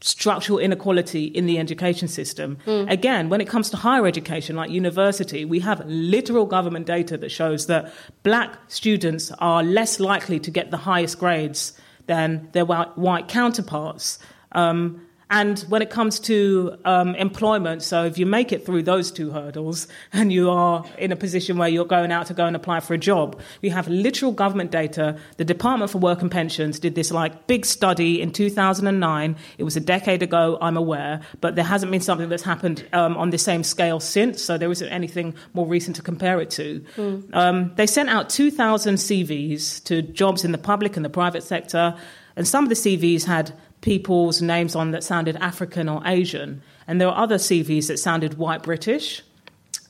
structural 0.00 0.58
inequality 0.58 1.24
in 1.24 1.46
the 1.46 1.58
education 1.58 2.08
system. 2.08 2.58
Mm. 2.66 2.90
Again, 2.90 3.28
when 3.30 3.40
it 3.40 3.48
comes 3.48 3.70
to 3.70 3.76
higher 3.76 4.06
education, 4.06 4.54
like 4.56 4.70
university, 4.70 5.44
we 5.44 5.60
have 5.60 5.82
literal 5.86 6.44
government 6.44 6.86
data 6.86 7.16
that 7.16 7.30
shows 7.30 7.66
that 7.66 7.92
black 8.22 8.58
students 8.68 9.32
are 9.38 9.62
less 9.62 10.00
likely 10.00 10.38
to 10.40 10.50
get 10.50 10.70
the 10.70 10.76
highest 10.76 11.18
grades 11.18 11.72
than 12.06 12.48
their 12.52 12.64
white 12.64 13.28
counterparts. 13.28 14.18
Um, 14.52 15.03
and 15.30 15.58
when 15.68 15.82
it 15.82 15.90
comes 15.90 16.20
to 16.20 16.76
um, 16.84 17.14
employment, 17.14 17.82
so 17.82 18.04
if 18.04 18.18
you 18.18 18.26
make 18.26 18.52
it 18.52 18.66
through 18.66 18.82
those 18.82 19.10
two 19.10 19.30
hurdles 19.30 19.88
and 20.12 20.32
you 20.32 20.50
are 20.50 20.84
in 20.98 21.12
a 21.12 21.16
position 21.16 21.56
where 21.56 21.68
you're 21.68 21.84
going 21.84 22.12
out 22.12 22.26
to 22.26 22.34
go 22.34 22.46
and 22.46 22.54
apply 22.54 22.80
for 22.80 22.94
a 22.94 22.98
job, 22.98 23.40
we 23.62 23.70
have 23.70 23.88
literal 23.88 24.32
government 24.32 24.70
data. 24.70 25.18
The 25.36 25.44
Department 25.44 25.90
for 25.90 25.98
Work 25.98 26.22
and 26.22 26.30
Pensions 26.30 26.78
did 26.78 26.94
this 26.94 27.10
like 27.10 27.46
big 27.46 27.64
study 27.64 28.20
in 28.20 28.32
2009. 28.32 29.36
It 29.58 29.64
was 29.64 29.76
a 29.76 29.80
decade 29.80 30.22
ago, 30.22 30.58
I'm 30.60 30.76
aware, 30.76 31.20
but 31.40 31.54
there 31.54 31.64
hasn't 31.64 31.90
been 31.90 32.00
something 32.00 32.28
that's 32.28 32.42
happened 32.42 32.86
um, 32.92 33.16
on 33.16 33.30
the 33.30 33.38
same 33.38 33.64
scale 33.64 34.00
since, 34.00 34.42
so 34.42 34.58
there 34.58 34.70
isn't 34.70 34.88
anything 34.88 35.34
more 35.54 35.66
recent 35.66 35.96
to 35.96 36.02
compare 36.02 36.40
it 36.40 36.50
to. 36.50 36.84
Mm. 36.96 37.34
Um, 37.34 37.72
they 37.76 37.86
sent 37.86 38.08
out 38.08 38.28
2,000 38.28 38.96
CVs 38.96 39.82
to 39.84 40.02
jobs 40.02 40.44
in 40.44 40.52
the 40.52 40.58
public 40.58 40.96
and 40.96 41.04
the 41.04 41.10
private 41.10 41.42
sector, 41.42 41.96
and 42.36 42.46
some 42.46 42.64
of 42.64 42.68
the 42.68 42.74
CVs 42.74 43.24
had 43.24 43.52
people's 43.84 44.40
names 44.40 44.74
on 44.74 44.92
that 44.92 45.04
sounded 45.04 45.36
African 45.36 45.90
or 45.90 46.00
Asian, 46.06 46.62
and 46.86 46.98
there 46.98 47.08
were 47.08 47.14
other 47.14 47.36
CVs 47.36 47.88
that 47.88 47.98
sounded 47.98 48.38
white 48.38 48.62
British. 48.62 49.22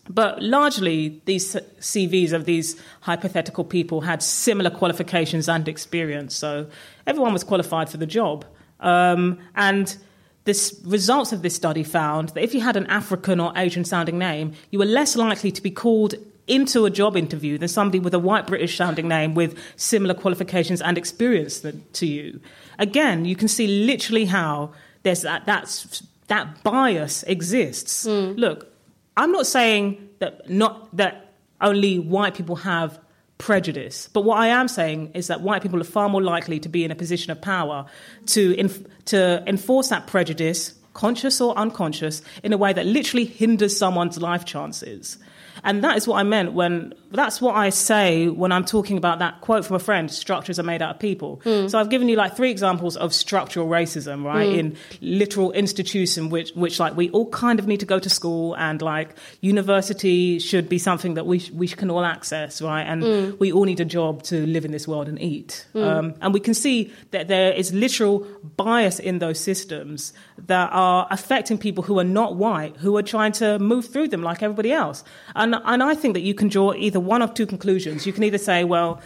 But 0.08 0.42
largely, 0.42 1.22
these 1.26 1.54
CVs 1.54 2.32
of 2.32 2.44
these 2.44 2.78
hypothetical 3.02 3.64
people 3.64 4.00
had 4.00 4.20
similar 4.20 4.68
qualifications 4.68 5.48
and 5.48 5.68
experience, 5.68 6.34
so 6.34 6.66
everyone 7.06 7.32
was 7.32 7.44
qualified 7.44 7.88
for 7.88 7.96
the 7.96 8.06
job. 8.06 8.44
Um, 8.80 9.38
and 9.54 9.96
the 10.42 10.54
results 10.84 11.32
of 11.32 11.42
this 11.42 11.54
study 11.54 11.84
found 11.84 12.30
that 12.30 12.42
if 12.42 12.52
you 12.52 12.60
had 12.62 12.76
an 12.76 12.86
African 12.88 13.38
or 13.38 13.52
Asian 13.56 13.84
sounding 13.84 14.18
name, 14.18 14.54
you 14.72 14.80
were 14.80 14.84
less 14.86 15.14
likely 15.14 15.52
to 15.52 15.62
be 15.62 15.70
called 15.70 16.16
into 16.46 16.84
a 16.84 16.90
job 16.90 17.16
interview 17.16 17.58
than 17.58 17.68
somebody 17.68 17.98
with 17.98 18.14
a 18.14 18.18
white 18.18 18.46
British 18.46 18.76
sounding 18.76 19.08
name 19.08 19.34
with 19.34 19.58
similar 19.76 20.14
qualifications 20.14 20.82
and 20.82 20.98
experience 20.98 21.64
to 21.92 22.06
you. 22.06 22.40
Again, 22.78 23.24
you 23.24 23.36
can 23.36 23.48
see 23.48 23.66
literally 23.66 24.26
how 24.26 24.72
there's 25.02 25.22
that 25.22 25.46
that's, 25.46 26.02
that 26.28 26.62
bias 26.62 27.22
exists. 27.24 28.06
Mm. 28.06 28.38
Look, 28.38 28.72
I'm 29.16 29.32
not 29.32 29.46
saying 29.46 30.08
that 30.18 30.50
not 30.50 30.94
that 30.96 31.32
only 31.60 31.98
white 31.98 32.34
people 32.34 32.56
have 32.56 32.98
prejudice, 33.38 34.08
but 34.12 34.22
what 34.22 34.38
I 34.38 34.48
am 34.48 34.68
saying 34.68 35.12
is 35.14 35.28
that 35.28 35.40
white 35.40 35.62
people 35.62 35.80
are 35.80 35.84
far 35.84 36.08
more 36.08 36.22
likely 36.22 36.60
to 36.60 36.68
be 36.68 36.84
in 36.84 36.90
a 36.90 36.94
position 36.94 37.30
of 37.30 37.40
power 37.40 37.86
to 38.26 38.54
inf- 38.58 39.04
to 39.06 39.42
enforce 39.46 39.88
that 39.88 40.06
prejudice, 40.06 40.74
conscious 40.94 41.40
or 41.40 41.56
unconscious, 41.58 42.22
in 42.42 42.52
a 42.52 42.56
way 42.56 42.72
that 42.72 42.86
literally 42.86 43.26
hinders 43.26 43.76
someone's 43.76 44.20
life 44.20 44.44
chances. 44.44 45.18
And 45.62 45.82
that 45.82 45.96
is 45.96 46.06
what 46.06 46.16
I 46.18 46.24
meant 46.24 46.52
when, 46.52 46.94
that's 47.10 47.40
what 47.40 47.54
I 47.54 47.70
say 47.70 48.28
when 48.28 48.52
I'm 48.52 48.66
talking 48.66 48.98
about 48.98 49.20
that 49.20 49.40
quote 49.40 49.64
from 49.64 49.76
a 49.76 49.78
friend 49.78 50.10
structures 50.10 50.58
are 50.58 50.64
made 50.64 50.82
out 50.82 50.96
of 50.96 51.00
people. 51.00 51.40
Mm. 51.44 51.70
So 51.70 51.78
I've 51.78 51.88
given 51.88 52.08
you 52.08 52.16
like 52.16 52.36
three 52.36 52.50
examples 52.50 52.96
of 52.98 53.14
structural 53.14 53.66
racism, 53.68 54.24
right? 54.24 54.48
Mm. 54.48 54.58
In 54.58 54.76
literal 55.00 55.52
institution, 55.52 56.28
which, 56.28 56.50
which 56.52 56.80
like 56.80 56.96
we 56.96 57.08
all 57.10 57.30
kind 57.30 57.58
of 57.58 57.66
need 57.66 57.80
to 57.80 57.86
go 57.86 57.98
to 57.98 58.10
school 58.10 58.54
and 58.56 58.82
like 58.82 59.16
university 59.40 60.38
should 60.38 60.68
be 60.68 60.78
something 60.78 61.14
that 61.14 61.26
we, 61.26 61.48
we 61.54 61.68
can 61.68 61.90
all 61.90 62.04
access, 62.04 62.60
right? 62.60 62.82
And 62.82 63.02
mm. 63.02 63.38
we 63.38 63.50
all 63.50 63.64
need 63.64 63.80
a 63.80 63.86
job 63.86 64.22
to 64.24 64.44
live 64.46 64.66
in 64.66 64.72
this 64.72 64.86
world 64.86 65.08
and 65.08 65.20
eat. 65.20 65.66
Hmm. 65.72 65.82
Um, 65.82 66.14
and 66.20 66.34
we 66.34 66.40
can 66.40 66.54
see 66.54 66.92
that 67.12 67.28
there 67.28 67.52
is 67.52 67.72
literal 67.72 68.26
bias 68.56 68.98
in 68.98 69.18
those 69.18 69.40
systems 69.40 70.12
that 70.46 70.70
are 70.72 70.83
affecting 71.10 71.58
people 71.58 71.84
who 71.84 71.98
are 71.98 72.04
not 72.04 72.36
white, 72.36 72.76
who 72.76 72.96
are 72.96 73.02
trying 73.02 73.32
to 73.32 73.58
move 73.58 73.86
through 73.86 74.08
them 74.08 74.22
like 74.22 74.42
everybody 74.42 74.72
else. 74.72 75.04
And, 75.34 75.54
and 75.64 75.82
I 75.82 75.94
think 75.94 76.14
that 76.14 76.22
you 76.22 76.34
can 76.34 76.48
draw 76.48 76.72
either 76.74 77.00
one 77.00 77.22
of 77.22 77.34
two 77.34 77.46
conclusions. 77.46 78.06
You 78.06 78.12
can 78.12 78.24
either 78.24 78.38
say, 78.38 78.64
well, 78.64 79.00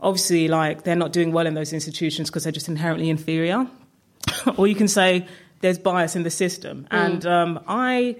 obviously, 0.00 0.48
like, 0.48 0.84
they're 0.84 0.96
not 0.96 1.12
doing 1.12 1.32
well 1.32 1.46
in 1.46 1.54
those 1.54 1.72
institutions 1.72 2.30
because 2.30 2.44
they're 2.44 2.52
just 2.52 2.68
inherently 2.68 3.08
inferior. 3.10 3.66
or 4.56 4.66
you 4.66 4.74
can 4.74 4.88
say, 4.88 5.26
there's 5.60 5.78
bias 5.78 6.14
in 6.14 6.22
the 6.22 6.30
system. 6.30 6.86
Mm. 6.90 7.06
And 7.06 7.26
um, 7.26 7.64
I 7.66 8.16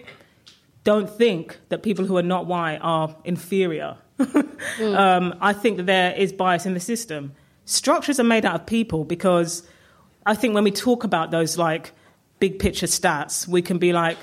don't 0.83 1.09
think 1.09 1.59
that 1.68 1.83
people 1.83 2.05
who 2.05 2.16
are 2.16 2.22
not 2.22 2.46
white 2.46 2.79
are 2.79 3.14
inferior. 3.24 3.96
mm. 4.18 4.96
um, 4.96 5.35
I 5.40 5.53
think 5.53 5.77
that 5.79 5.87
there 5.87 6.12
is 6.12 6.33
bias 6.33 6.66
in 6.66 6.74
the 6.74 6.81
system. 6.81 7.33
Structures 7.66 8.18
are 8.18 8.24
made 8.24 8.44
out 8.44 8.55
of 8.55 8.66
people 8.66 9.05
because 9.05 9.62
I 10.27 10.35
think 10.35 10.55
when 10.55 10.64
we 10.64 10.70
talk 10.70 11.05
about 11.05 11.31
those, 11.31 11.59
like, 11.59 11.92
big 12.45 12.59
picture 12.59 12.87
stats, 12.87 13.49
we 13.49 13.63
can 13.63 13.79
be 13.79 13.95
like, 13.95 14.19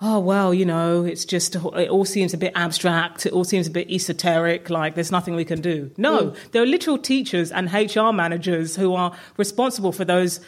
oh 0.00 0.18
well 0.18 0.52
you 0.52 0.66
know 0.66 1.04
it's 1.04 1.24
just 1.24 1.54
it 1.54 1.88
all 1.88 2.04
seems 2.04 2.34
a 2.34 2.36
bit 2.36 2.52
abstract 2.56 3.26
it 3.26 3.32
all 3.32 3.44
seems 3.44 3.68
a 3.68 3.70
bit 3.70 3.88
esoteric 3.88 4.68
like 4.68 4.96
there's 4.96 5.12
nothing 5.12 5.36
we 5.36 5.44
can 5.44 5.60
do 5.60 5.88
no 5.96 6.14
mm. 6.26 6.36
there 6.50 6.62
are 6.64 6.66
literal 6.66 6.98
teachers 6.98 7.52
and 7.52 7.72
hr 7.72 8.10
managers 8.12 8.74
who 8.74 8.92
are 8.92 9.16
responsible 9.36 9.92
for 9.92 10.04
those 10.04 10.40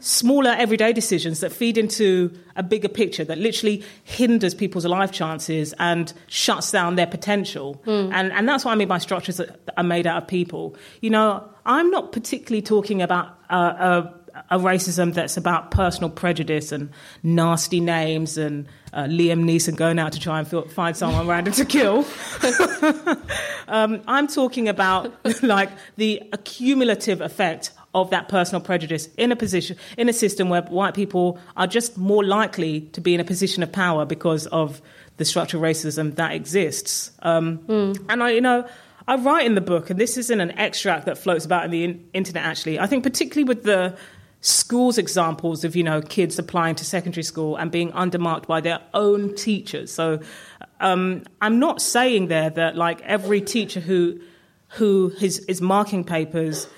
smaller 0.00 0.50
everyday 0.58 0.92
decisions 0.92 1.38
that 1.38 1.52
feed 1.52 1.78
into 1.78 2.36
a 2.56 2.64
bigger 2.64 2.88
picture 2.88 3.24
that 3.24 3.38
literally 3.38 3.82
hinders 4.02 4.54
people's 4.54 4.84
life 4.84 5.12
chances 5.12 5.72
and 5.78 6.12
shuts 6.26 6.72
down 6.72 6.96
their 6.96 7.06
potential 7.06 7.80
mm. 7.86 8.12
and 8.12 8.32
and 8.32 8.48
that's 8.48 8.64
what 8.64 8.72
i 8.72 8.74
mean 8.74 8.88
by 8.88 8.98
structures 8.98 9.36
that 9.36 9.60
are 9.76 9.84
made 9.84 10.06
out 10.06 10.20
of 10.22 10.28
people 10.28 10.76
you 11.00 11.10
know 11.10 11.48
i'm 11.64 11.90
not 11.90 12.10
particularly 12.12 12.60
talking 12.60 13.00
about 13.00 13.38
uh, 13.50 14.10
a 14.50 14.58
racism 14.58 15.14
that's 15.14 15.36
about 15.36 15.70
personal 15.70 16.10
prejudice 16.10 16.72
and 16.72 16.90
nasty 17.22 17.80
names 17.80 18.36
and 18.36 18.66
uh, 18.92 19.04
Liam 19.04 19.44
Neeson 19.44 19.76
going 19.76 19.98
out 19.98 20.12
to 20.12 20.20
try 20.20 20.38
and 20.38 20.48
feel, 20.48 20.66
find 20.68 20.96
someone 20.96 21.26
random 21.26 21.52
to 21.54 21.64
kill. 21.64 22.04
um, 23.68 24.02
I'm 24.06 24.26
talking 24.26 24.68
about 24.68 25.12
like 25.42 25.70
the 25.96 26.22
accumulative 26.32 27.20
effect 27.20 27.72
of 27.94 28.10
that 28.10 28.28
personal 28.28 28.60
prejudice 28.60 29.08
in 29.16 29.30
a 29.30 29.36
position 29.36 29.76
in 29.96 30.08
a 30.08 30.12
system 30.12 30.48
where 30.48 30.62
white 30.62 30.94
people 30.94 31.38
are 31.56 31.66
just 31.66 31.96
more 31.96 32.24
likely 32.24 32.82
to 32.92 33.00
be 33.00 33.14
in 33.14 33.20
a 33.20 33.24
position 33.24 33.62
of 33.62 33.70
power 33.70 34.04
because 34.04 34.46
of 34.48 34.82
the 35.16 35.24
structural 35.24 35.62
racism 35.62 36.16
that 36.16 36.32
exists. 36.32 37.12
Um, 37.22 37.58
mm. 37.58 38.04
And 38.08 38.22
I, 38.22 38.30
you 38.30 38.40
know, 38.40 38.66
I 39.06 39.16
write 39.16 39.46
in 39.46 39.54
the 39.54 39.60
book, 39.60 39.90
and 39.90 40.00
this 40.00 40.16
isn't 40.16 40.40
an 40.40 40.52
extract 40.52 41.06
that 41.06 41.18
floats 41.18 41.44
about 41.44 41.66
in 41.66 41.70
the 41.70 41.84
in- 41.84 42.08
internet. 42.14 42.44
Actually, 42.44 42.80
I 42.80 42.86
think 42.86 43.04
particularly 43.04 43.44
with 43.44 43.62
the 43.62 43.96
schools 44.44 44.98
examples 44.98 45.64
of 45.64 45.74
you 45.74 45.82
know 45.82 46.02
kids 46.02 46.38
applying 46.38 46.74
to 46.74 46.84
secondary 46.84 47.22
school 47.22 47.56
and 47.56 47.70
being 47.70 47.90
undermarked 47.92 48.46
by 48.46 48.60
their 48.60 48.78
own 48.92 49.34
teachers. 49.34 49.90
So 49.90 50.20
um, 50.80 51.22
I'm 51.40 51.58
not 51.58 51.80
saying 51.80 52.28
there 52.28 52.50
that 52.50 52.76
like 52.76 53.00
every 53.02 53.40
teacher 53.40 53.80
who 53.80 54.20
who 54.68 55.12
is, 55.20 55.38
is 55.40 55.62
marking 55.62 56.04
papers 56.04 56.68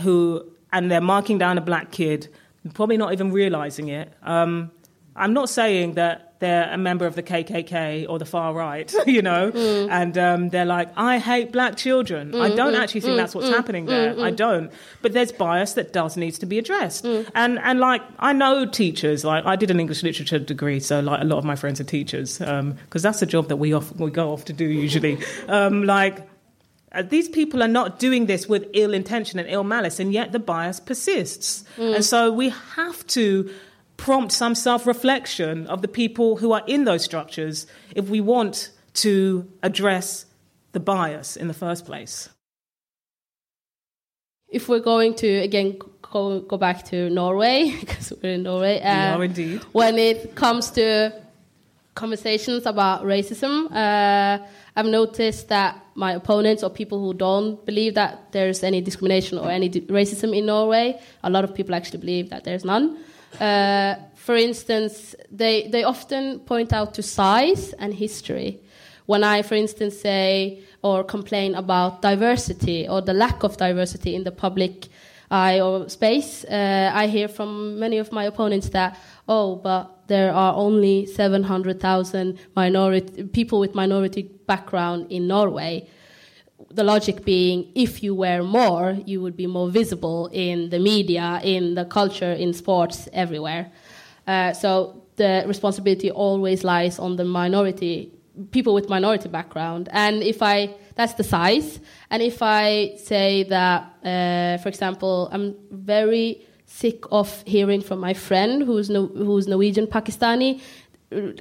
who 0.00 0.44
and 0.70 0.90
they're 0.90 1.00
marking 1.00 1.38
down 1.38 1.56
a 1.56 1.62
black 1.62 1.92
kid, 1.92 2.28
probably 2.74 2.98
not 2.98 3.12
even 3.14 3.32
realizing 3.32 3.88
it. 3.88 4.12
Um, 4.22 4.70
I'm 5.16 5.32
not 5.32 5.48
saying 5.48 5.94
that 5.94 6.33
they're 6.44 6.70
a 6.70 6.76
member 6.76 7.06
of 7.06 7.14
the 7.14 7.22
KKK 7.22 8.06
or 8.08 8.18
the 8.18 8.26
far 8.26 8.52
right, 8.52 8.92
you 9.06 9.22
know, 9.22 9.50
mm. 9.50 9.88
and 9.90 10.16
um, 10.18 10.50
they're 10.50 10.66
like, 10.66 10.90
I 10.96 11.18
hate 11.18 11.52
black 11.52 11.76
children. 11.76 12.32
Mm, 12.32 12.40
I 12.40 12.54
don't 12.54 12.74
mm, 12.74 12.78
actually 12.78 13.00
think 13.00 13.14
mm, 13.14 13.16
that's 13.16 13.34
what's 13.34 13.48
mm, 13.48 13.56
happening 13.56 13.86
there. 13.86 14.20
I 14.20 14.30
don't. 14.30 14.70
But 15.00 15.14
there's 15.14 15.32
bias 15.32 15.72
that 15.74 15.92
does 15.92 16.16
needs 16.16 16.38
to 16.40 16.46
be 16.46 16.58
addressed. 16.58 17.04
And 17.06 17.58
and 17.58 17.80
like 17.80 18.02
I 18.18 18.32
know 18.34 18.66
teachers. 18.66 19.24
Like 19.24 19.46
I 19.46 19.56
did 19.56 19.70
an 19.70 19.80
English 19.80 20.02
literature 20.02 20.38
degree, 20.38 20.80
so 20.80 21.00
like 21.00 21.22
a 21.22 21.24
lot 21.24 21.38
of 21.38 21.44
my 21.44 21.56
friends 21.56 21.80
are 21.80 21.84
teachers 21.84 22.38
because 22.38 22.60
um, 22.60 22.76
that's 22.90 23.22
a 23.22 23.26
job 23.26 23.48
that 23.48 23.56
we 23.56 23.72
off, 23.72 23.90
we 23.96 24.10
go 24.10 24.32
off 24.32 24.44
to 24.46 24.52
do 24.52 24.66
usually. 24.66 25.18
Um, 25.48 25.84
like 25.84 26.28
uh, 26.92 27.02
these 27.02 27.28
people 27.28 27.62
are 27.62 27.68
not 27.68 27.98
doing 27.98 28.26
this 28.26 28.46
with 28.48 28.66
ill 28.72 28.94
intention 28.94 29.38
and 29.38 29.48
ill 29.48 29.64
malice, 29.64 29.98
and 29.98 30.12
yet 30.12 30.32
the 30.32 30.38
bias 30.38 30.78
persists. 30.80 31.64
Mm. 31.76 31.96
And 31.96 32.04
so 32.04 32.32
we 32.32 32.50
have 32.50 33.06
to 33.08 33.50
prompt 33.96 34.32
some 34.32 34.54
self 34.54 34.86
reflection 34.86 35.66
of 35.66 35.82
the 35.82 35.88
people 35.88 36.36
who 36.36 36.52
are 36.52 36.62
in 36.66 36.84
those 36.84 37.02
structures 37.04 37.66
if 37.94 38.08
we 38.08 38.20
want 38.20 38.70
to 38.94 39.50
address 39.62 40.26
the 40.72 40.80
bias 40.80 41.36
in 41.36 41.48
the 41.48 41.54
first 41.54 41.86
place. 41.86 42.28
If 44.48 44.68
we're 44.68 44.80
going 44.80 45.14
to, 45.16 45.28
again, 45.28 45.78
go, 46.02 46.40
go 46.40 46.56
back 46.56 46.84
to 46.86 47.10
Norway, 47.10 47.74
because 47.80 48.12
we're 48.22 48.34
in 48.34 48.44
Norway. 48.44 48.80
Uh, 48.80 49.18
we 49.18 49.24
indeed. 49.26 49.62
When 49.72 49.98
it 49.98 50.34
comes 50.34 50.70
to 50.72 51.12
conversations 51.94 52.66
about 52.66 53.04
racism, 53.04 53.70
uh, 53.72 54.44
I've 54.76 54.86
noticed 54.86 55.48
that 55.48 55.80
my 55.94 56.12
opponents 56.12 56.62
or 56.62 56.70
people 56.70 56.98
who 57.00 57.14
don't 57.14 57.64
believe 57.64 57.94
that 57.94 58.32
there's 58.32 58.62
any 58.64 58.80
discrimination 58.80 59.38
or 59.38 59.50
any 59.50 59.70
racism 59.70 60.36
in 60.36 60.46
Norway, 60.46 61.00
a 61.22 61.30
lot 61.30 61.44
of 61.44 61.54
people 61.54 61.74
actually 61.74 62.00
believe 62.00 62.30
that 62.30 62.44
there's 62.44 62.64
none. 62.64 62.98
Uh, 63.40 63.96
for 64.14 64.36
instance, 64.36 65.14
they, 65.30 65.68
they 65.68 65.84
often 65.84 66.40
point 66.40 66.72
out 66.72 66.94
to 66.94 67.02
size 67.02 67.72
and 67.74 67.92
history. 67.92 68.60
When 69.06 69.22
I, 69.22 69.42
for 69.42 69.54
instance, 69.54 70.00
say 70.00 70.62
or 70.82 71.04
complain 71.04 71.54
about 71.54 72.00
diversity 72.00 72.88
or 72.88 73.02
the 73.02 73.12
lack 73.12 73.42
of 73.42 73.56
diversity 73.56 74.14
in 74.14 74.24
the 74.24 74.32
public 74.32 74.88
eye 75.30 75.60
or 75.60 75.88
space, 75.88 76.44
uh, 76.44 76.90
I 76.94 77.06
hear 77.08 77.28
from 77.28 77.78
many 77.78 77.98
of 77.98 78.12
my 78.12 78.24
opponents 78.24 78.70
that, 78.70 78.98
oh, 79.28 79.56
but 79.56 80.04
there 80.06 80.32
are 80.32 80.54
only 80.54 81.06
700,000 81.06 82.38
minority 82.56 83.24
people 83.24 83.60
with 83.60 83.74
minority 83.74 84.22
background 84.22 85.10
in 85.10 85.26
Norway. 85.26 85.86
The 86.74 86.84
logic 86.84 87.24
being, 87.24 87.70
if 87.74 88.02
you 88.02 88.14
wear 88.14 88.42
more, 88.42 88.98
you 89.06 89.20
would 89.22 89.36
be 89.36 89.46
more 89.46 89.70
visible 89.70 90.28
in 90.32 90.70
the 90.70 90.78
media, 90.78 91.40
in 91.42 91.74
the 91.74 91.84
culture, 91.84 92.32
in 92.32 92.52
sports, 92.52 93.08
everywhere. 93.12 93.70
Uh, 94.26 94.52
so 94.52 95.02
the 95.16 95.44
responsibility 95.46 96.10
always 96.10 96.64
lies 96.64 96.98
on 96.98 97.16
the 97.16 97.24
minority 97.24 98.10
people 98.50 98.74
with 98.74 98.88
minority 98.88 99.28
background. 99.28 99.88
And 99.92 100.22
if 100.22 100.42
I 100.42 100.74
that's 100.94 101.14
the 101.14 101.24
size. 101.24 101.80
And 102.10 102.22
if 102.22 102.40
I 102.40 102.96
say 102.96 103.44
that, 103.44 103.82
uh, 104.04 104.62
for 104.62 104.68
example, 104.68 105.28
I'm 105.32 105.56
very 105.70 106.46
sick 106.66 107.04
of 107.10 107.42
hearing 107.46 107.80
from 107.80 108.00
my 108.00 108.14
friend 108.14 108.62
who's 108.62 108.90
no, 108.90 109.06
who's 109.06 109.46
Norwegian 109.46 109.86
Pakistani, 109.86 110.60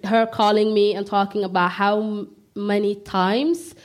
her 0.03 0.25
calling 0.27 0.73
me 0.73 0.95
and 0.95 1.05
talking 1.05 1.43
about 1.43 1.71
how 1.71 2.27
many 2.55 2.95
times, 2.95 3.75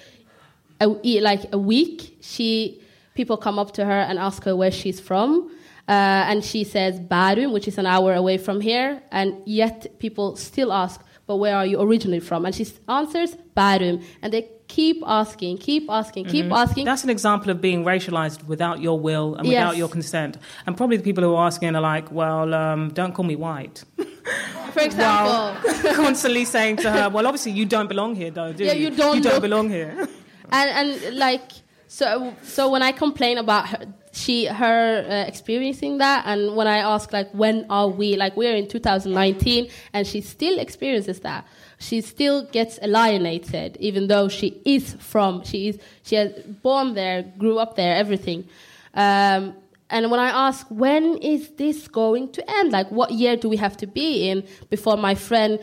a, 0.80 1.20
like 1.20 1.52
a 1.52 1.58
week, 1.58 2.18
she 2.20 2.82
people 3.14 3.36
come 3.36 3.58
up 3.58 3.72
to 3.72 3.84
her 3.84 4.00
and 4.08 4.18
ask 4.18 4.44
her 4.44 4.54
where 4.54 4.70
she's 4.70 5.00
from. 5.00 5.50
Uh, 5.88 6.30
and 6.30 6.44
she 6.44 6.64
says 6.64 7.00
Bærum, 7.00 7.52
which 7.52 7.66
is 7.66 7.78
an 7.78 7.86
hour 7.86 8.14
away 8.14 8.36
from 8.36 8.60
here, 8.60 9.02
and 9.10 9.34
yet 9.46 9.98
people 9.98 10.36
still 10.36 10.70
ask, 10.70 11.00
but 11.26 11.36
where 11.36 11.56
are 11.56 11.64
you 11.64 11.80
originally 11.80 12.20
from? 12.20 12.44
And 12.44 12.54
she 12.54 12.66
answers 12.88 13.36
Bærum, 13.56 14.04
and 14.20 14.32
they 14.32 14.50
keep 14.68 15.02
asking, 15.06 15.56
keep 15.58 15.90
asking, 15.90 16.26
keep 16.26 16.44
mm-hmm. 16.44 16.62
asking. 16.62 16.84
That's 16.84 17.04
an 17.04 17.10
example 17.10 17.50
of 17.50 17.62
being 17.62 17.84
racialized 17.84 18.44
without 18.46 18.80
your 18.80 19.00
will 19.00 19.34
and 19.36 19.48
without 19.48 19.70
yes. 19.70 19.78
your 19.78 19.88
consent. 19.88 20.36
And 20.66 20.76
probably 20.76 20.98
the 20.98 21.02
people 21.02 21.24
who 21.24 21.34
are 21.34 21.46
asking 21.46 21.74
are 21.74 21.80
like, 21.80 22.12
well, 22.12 22.52
um, 22.52 22.90
don't 22.90 23.14
call 23.14 23.24
me 23.24 23.36
white. 23.36 23.84
For 24.72 24.80
example, 24.80 25.94
constantly 25.94 26.44
saying 26.44 26.76
to 26.78 26.90
her, 26.90 27.08
well, 27.08 27.26
obviously 27.26 27.52
you 27.52 27.64
don't 27.64 27.88
belong 27.88 28.14
here, 28.14 28.30
though, 28.30 28.52
do 28.52 28.64
yeah, 28.64 28.72
you? 28.72 28.90
don't. 28.90 29.16
You 29.16 29.22
don't 29.22 29.40
belong 29.40 29.70
here. 29.70 30.06
and 30.52 30.70
and 30.70 31.16
like 31.16 31.50
so 31.86 32.34
so 32.42 32.70
when 32.70 32.82
I 32.82 32.92
complain 32.92 33.38
about 33.38 33.68
her, 33.68 33.86
she 34.12 34.46
her 34.46 35.06
uh, 35.08 35.28
experiencing 35.28 35.98
that 35.98 36.24
and 36.26 36.56
when 36.56 36.66
i 36.66 36.78
ask 36.78 37.12
like 37.12 37.30
when 37.32 37.64
are 37.70 37.88
we 37.88 38.16
like 38.16 38.36
we're 38.36 38.56
in 38.56 38.66
2019 38.66 39.68
and 39.92 40.06
she 40.06 40.20
still 40.20 40.58
experiences 40.58 41.20
that 41.20 41.46
she 41.78 42.00
still 42.00 42.44
gets 42.46 42.78
alienated 42.82 43.76
even 43.80 44.08
though 44.08 44.28
she 44.28 44.60
is 44.64 44.94
from 44.98 45.44
she 45.44 45.68
is 45.68 45.78
she 46.02 46.16
has 46.16 46.32
born 46.62 46.94
there 46.94 47.22
grew 47.38 47.58
up 47.58 47.76
there 47.76 47.94
everything. 47.96 48.48
Um, 48.94 49.54
and 49.90 50.10
when 50.10 50.20
i 50.20 50.48
ask 50.48 50.66
when 50.68 51.16
is 51.18 51.50
this 51.50 51.88
going 51.88 52.30
to 52.32 52.50
end? 52.50 52.72
Like 52.72 52.90
what 52.90 53.10
year 53.12 53.36
do 53.36 53.48
we 53.48 53.56
have 53.56 53.76
to 53.78 53.86
be 53.86 54.28
in 54.28 54.46
before 54.70 54.96
my 54.96 55.14
friend 55.14 55.60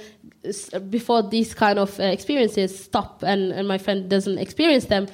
before 0.89 1.23
these 1.23 1.53
kind 1.53 1.79
of 1.79 1.99
uh, 1.99 2.03
experiences 2.03 2.77
stop 2.77 3.23
and, 3.23 3.51
and 3.51 3.67
my 3.67 3.77
friend 3.77 4.10
doesn't 4.10 4.38
experience 4.38 4.86
them 4.86 5.08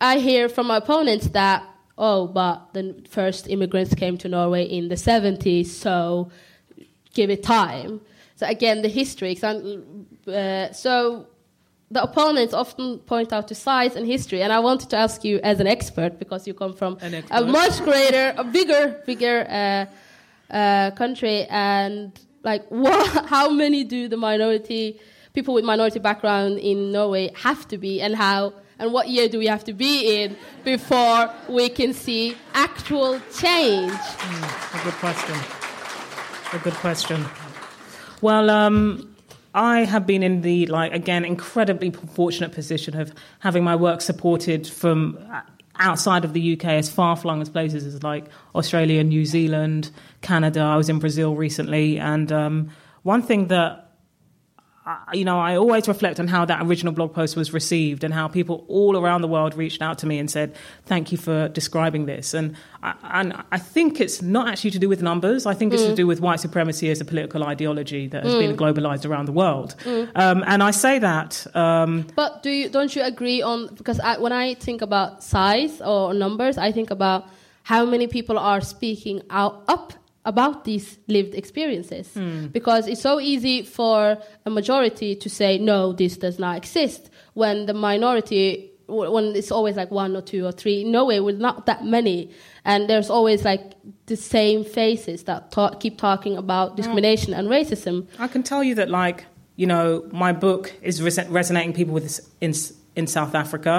i 0.00 0.18
hear 0.18 0.48
from 0.48 0.66
my 0.66 0.76
opponents 0.76 1.28
that 1.28 1.62
oh, 1.98 2.28
but 2.28 2.72
the 2.72 2.94
first 3.10 3.48
immigrants 3.48 3.94
came 3.94 4.16
to 4.18 4.28
Norway 4.28 4.64
in 4.64 4.88
the 4.88 4.94
70s, 4.94 5.66
so 5.66 6.30
give 7.12 7.28
it 7.28 7.42
time. 7.42 8.00
So 8.36 8.46
again, 8.46 8.82
the 8.82 8.88
history. 8.88 9.36
Uh, 9.42 10.72
so 10.72 11.26
the 11.90 12.02
opponents 12.02 12.54
often 12.54 13.00
point 13.00 13.32
out 13.32 13.48
to 13.48 13.54
size 13.54 13.96
and 13.96 14.06
history, 14.06 14.42
and 14.42 14.52
I 14.52 14.60
wanted 14.60 14.90
to 14.90 14.96
ask 14.96 15.24
you, 15.24 15.40
as 15.42 15.58
an 15.58 15.66
expert, 15.66 16.18
because 16.18 16.46
you 16.46 16.54
come 16.54 16.72
from 16.72 16.98
a 17.30 17.44
much 17.44 17.82
greater, 17.82 18.34
a 18.36 18.44
bigger, 18.44 19.02
bigger 19.04 19.46
uh, 19.48 20.54
uh, 20.54 20.90
country, 20.92 21.44
and 21.46 22.12
like, 22.48 22.66
what, 22.70 23.26
how 23.26 23.50
many 23.50 23.84
do 23.84 24.08
the 24.08 24.16
minority 24.16 25.00
people 25.34 25.54
with 25.54 25.64
minority 25.64 25.98
background 25.98 26.58
in 26.58 26.90
Norway 26.92 27.30
have 27.36 27.68
to 27.68 27.78
be, 27.78 28.00
and 28.00 28.14
how? 28.16 28.52
and 28.80 28.92
what 28.92 29.08
year 29.08 29.28
do 29.28 29.38
we 29.38 29.46
have 29.46 29.64
to 29.64 29.72
be 29.72 30.22
in 30.22 30.36
before 30.64 31.34
we 31.48 31.68
can 31.68 31.92
see 31.92 32.36
actual 32.54 33.20
change? 33.36 33.90
Mm, 33.90 34.80
a 34.80 34.84
good 34.84 34.94
question. 34.94 35.36
A 36.52 36.58
good 36.62 36.74
question. 36.74 37.24
Well, 38.20 38.50
um, 38.50 39.16
I 39.54 39.80
have 39.80 40.06
been 40.06 40.22
in 40.22 40.42
the 40.42 40.66
like 40.66 40.92
again 40.92 41.24
incredibly 41.24 41.90
fortunate 41.90 42.52
position 42.52 42.96
of 42.96 43.12
having 43.40 43.64
my 43.64 43.76
work 43.76 44.00
supported 44.00 44.66
from 44.66 45.18
outside 45.78 46.24
of 46.24 46.32
the 46.32 46.54
UK 46.54 46.64
as 46.64 46.90
far 46.90 47.16
flung 47.16 47.40
as 47.42 47.48
places 47.48 47.86
as 47.86 48.02
like 48.02 48.26
Australia, 48.54 49.02
New 49.04 49.24
Zealand, 49.24 49.90
Canada. 50.20 50.60
I 50.60 50.76
was 50.76 50.88
in 50.88 50.98
Brazil 50.98 51.34
recently, 51.34 51.98
and 51.98 52.30
um, 52.32 52.70
one 53.02 53.22
thing 53.22 53.48
that 53.48 53.87
you 55.12 55.24
know, 55.24 55.38
I 55.38 55.56
always 55.56 55.88
reflect 55.88 56.20
on 56.20 56.28
how 56.28 56.44
that 56.44 56.62
original 56.62 56.92
blog 56.92 57.12
post 57.12 57.36
was 57.36 57.52
received 57.52 58.04
and 58.04 58.14
how 58.14 58.28
people 58.28 58.64
all 58.68 58.96
around 58.96 59.22
the 59.22 59.28
world 59.28 59.54
reached 59.54 59.82
out 59.82 59.98
to 59.98 60.06
me 60.06 60.18
and 60.18 60.30
said, 60.30 60.54
"Thank 60.86 61.12
you 61.12 61.18
for 61.18 61.48
describing 61.48 62.06
this." 62.06 62.34
And 62.34 62.56
I, 62.82 62.94
and 63.02 63.42
I 63.50 63.58
think 63.58 64.00
it's 64.00 64.22
not 64.22 64.48
actually 64.48 64.70
to 64.72 64.78
do 64.78 64.88
with 64.88 65.02
numbers. 65.02 65.46
I 65.46 65.54
think 65.54 65.72
it's 65.72 65.82
mm. 65.82 65.90
to 65.90 65.94
do 65.94 66.06
with 66.06 66.20
white 66.20 66.40
supremacy 66.40 66.90
as 66.90 67.00
a 67.00 67.04
political 67.04 67.44
ideology 67.44 68.06
that 68.08 68.24
has 68.24 68.34
mm. 68.34 68.40
been 68.40 68.56
globalized 68.56 69.08
around 69.08 69.26
the 69.26 69.32
world. 69.32 69.74
Mm. 69.84 70.10
Um, 70.14 70.44
and 70.46 70.62
I 70.62 70.70
say 70.70 70.98
that. 70.98 71.46
Um, 71.54 72.06
but 72.14 72.42
do 72.42 72.50
you 72.50 72.68
don't 72.68 72.94
you 72.94 73.02
agree 73.02 73.42
on 73.42 73.74
because 73.74 74.00
I, 74.00 74.18
when 74.18 74.32
I 74.32 74.54
think 74.54 74.82
about 74.82 75.22
size 75.22 75.80
or 75.80 76.14
numbers, 76.14 76.56
I 76.58 76.72
think 76.72 76.90
about 76.90 77.28
how 77.62 77.84
many 77.84 78.06
people 78.06 78.38
are 78.38 78.60
speaking 78.60 79.22
out 79.28 79.64
up 79.68 79.92
about 80.28 80.64
these 80.64 80.98
lived 81.08 81.34
experiences. 81.34 82.12
Hmm. 82.12 82.46
Because 82.48 82.86
it's 82.86 83.00
so 83.00 83.18
easy 83.18 83.62
for 83.62 84.18
a 84.44 84.50
majority 84.50 85.16
to 85.16 85.28
say 85.30 85.58
no 85.58 85.92
this 85.92 86.16
does 86.18 86.38
not 86.38 86.56
exist 86.56 87.10
when 87.34 87.66
the 87.66 87.74
minority 87.74 88.70
when 88.88 89.36
it's 89.36 89.52
always 89.52 89.76
like 89.76 89.90
one 89.90 90.16
or 90.16 90.22
two 90.22 90.46
or 90.46 90.52
three 90.52 90.80
in 90.80 90.90
norway 90.90 91.20
with 91.20 91.38
not 91.38 91.66
that 91.66 91.84
many. 91.84 92.30
And 92.64 92.88
there's 92.88 93.10
always 93.10 93.44
like 93.44 93.74
the 94.06 94.16
same 94.16 94.64
faces 94.64 95.24
that 95.24 95.52
ta- 95.52 95.74
keep 95.74 95.98
talking 95.98 96.38
about 96.38 96.72
mm. 96.72 96.76
discrimination 96.76 97.34
and 97.34 97.48
racism. 97.48 98.06
I 98.18 98.28
can 98.28 98.42
tell 98.42 98.64
you 98.64 98.74
that, 98.76 98.88
like, 98.88 99.26
you 99.56 99.66
know, 99.66 100.08
my 100.10 100.32
book 100.32 100.72
is 100.80 101.02
res- 101.02 101.28
resonating 101.28 101.74
people 101.74 101.92
with 101.92 102.04
this 102.04 102.30
in 102.40 102.54
in 102.98 103.06
South 103.06 103.34
Africa. 103.34 103.74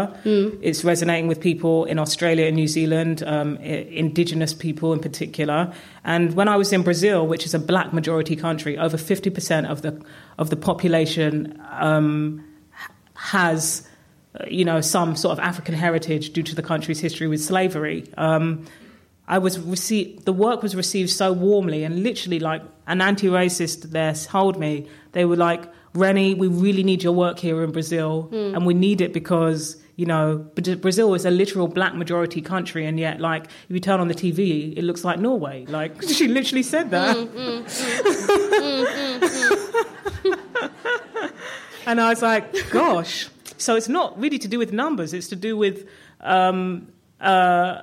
It's 0.61 0.83
resonating 0.83 1.29
with 1.29 1.39
people 1.39 1.91
in 1.91 1.99
Australia 1.99 2.45
and 2.47 2.55
New 2.55 2.67
Zealand, 2.67 3.21
um, 3.23 3.57
indigenous 4.03 4.53
people 4.53 4.93
in 4.93 4.99
particular. 4.99 5.59
And 6.03 6.33
when 6.33 6.47
I 6.47 6.57
was 6.57 6.71
in 6.71 6.83
Brazil, 6.83 7.27
which 7.27 7.45
is 7.45 7.53
a 7.53 7.59
black 7.59 7.93
majority 7.93 8.35
country, 8.35 8.77
over 8.77 8.97
fifty 8.97 9.29
percent 9.29 9.67
of 9.67 9.81
the 9.81 9.91
of 10.37 10.49
the 10.49 10.57
population 10.57 11.61
um, 11.81 12.43
has. 13.13 13.83
uh, 14.35 14.45
You 14.49 14.65
know, 14.65 14.81
some 14.81 15.15
sort 15.15 15.33
of 15.37 15.39
African 15.39 15.75
heritage 15.75 16.25
due 16.35 16.43
to 16.43 16.55
the 16.55 16.61
country's 16.61 17.01
history 17.01 17.27
with 17.27 17.41
slavery. 17.41 18.03
Um, 18.17 18.65
I 19.27 19.37
was 19.39 19.59
received. 19.59 20.25
The 20.25 20.33
work 20.33 20.63
was 20.63 20.75
received 20.75 21.09
so 21.09 21.33
warmly, 21.33 21.85
and 21.85 22.03
literally, 22.03 22.39
like 22.39 22.61
an 22.85 23.01
anti-racist 23.01 23.91
there 23.91 24.13
told 24.13 24.57
me, 24.57 24.87
they 25.11 25.25
were 25.25 25.49
like, 25.49 25.63
"Reni, 25.93 26.35
we 26.35 26.47
really 26.47 26.83
need 26.83 27.03
your 27.03 27.13
work 27.13 27.39
here 27.39 27.63
in 27.63 27.71
Brazil, 27.71 28.23
hmm. 28.23 28.55
and 28.55 28.65
we 28.65 28.73
need 28.73 29.01
it 29.01 29.13
because 29.13 29.77
you 29.95 30.05
know 30.05 30.37
Brazil 30.81 31.13
is 31.13 31.25
a 31.25 31.31
literal 31.31 31.67
black 31.67 31.95
majority 31.95 32.41
country, 32.41 32.85
and 32.85 32.99
yet, 32.99 33.19
like, 33.19 33.45
if 33.45 33.69
you 33.69 33.79
turn 33.79 33.99
on 33.99 34.07
the 34.07 34.15
TV, 34.15 34.77
it 34.77 34.83
looks 34.83 35.03
like 35.03 35.19
Norway." 35.19 35.65
Like 35.65 36.01
she 36.07 36.27
literally 36.27 36.63
said 36.63 36.91
that. 36.91 37.17
Hmm, 37.17 37.63
hmm, 38.57 38.79
and 41.87 42.01
I 42.01 42.09
was 42.09 42.21
like, 42.21 42.69
"Gosh." 42.71 43.29
So 43.57 43.75
it's 43.75 43.89
not 43.89 44.17
really 44.19 44.37
to 44.39 44.47
do 44.47 44.57
with 44.57 44.71
numbers; 44.71 45.13
it's 45.13 45.27
to 45.29 45.35
do 45.35 45.57
with 45.57 45.87
um, 46.21 46.87
uh, 47.19 47.81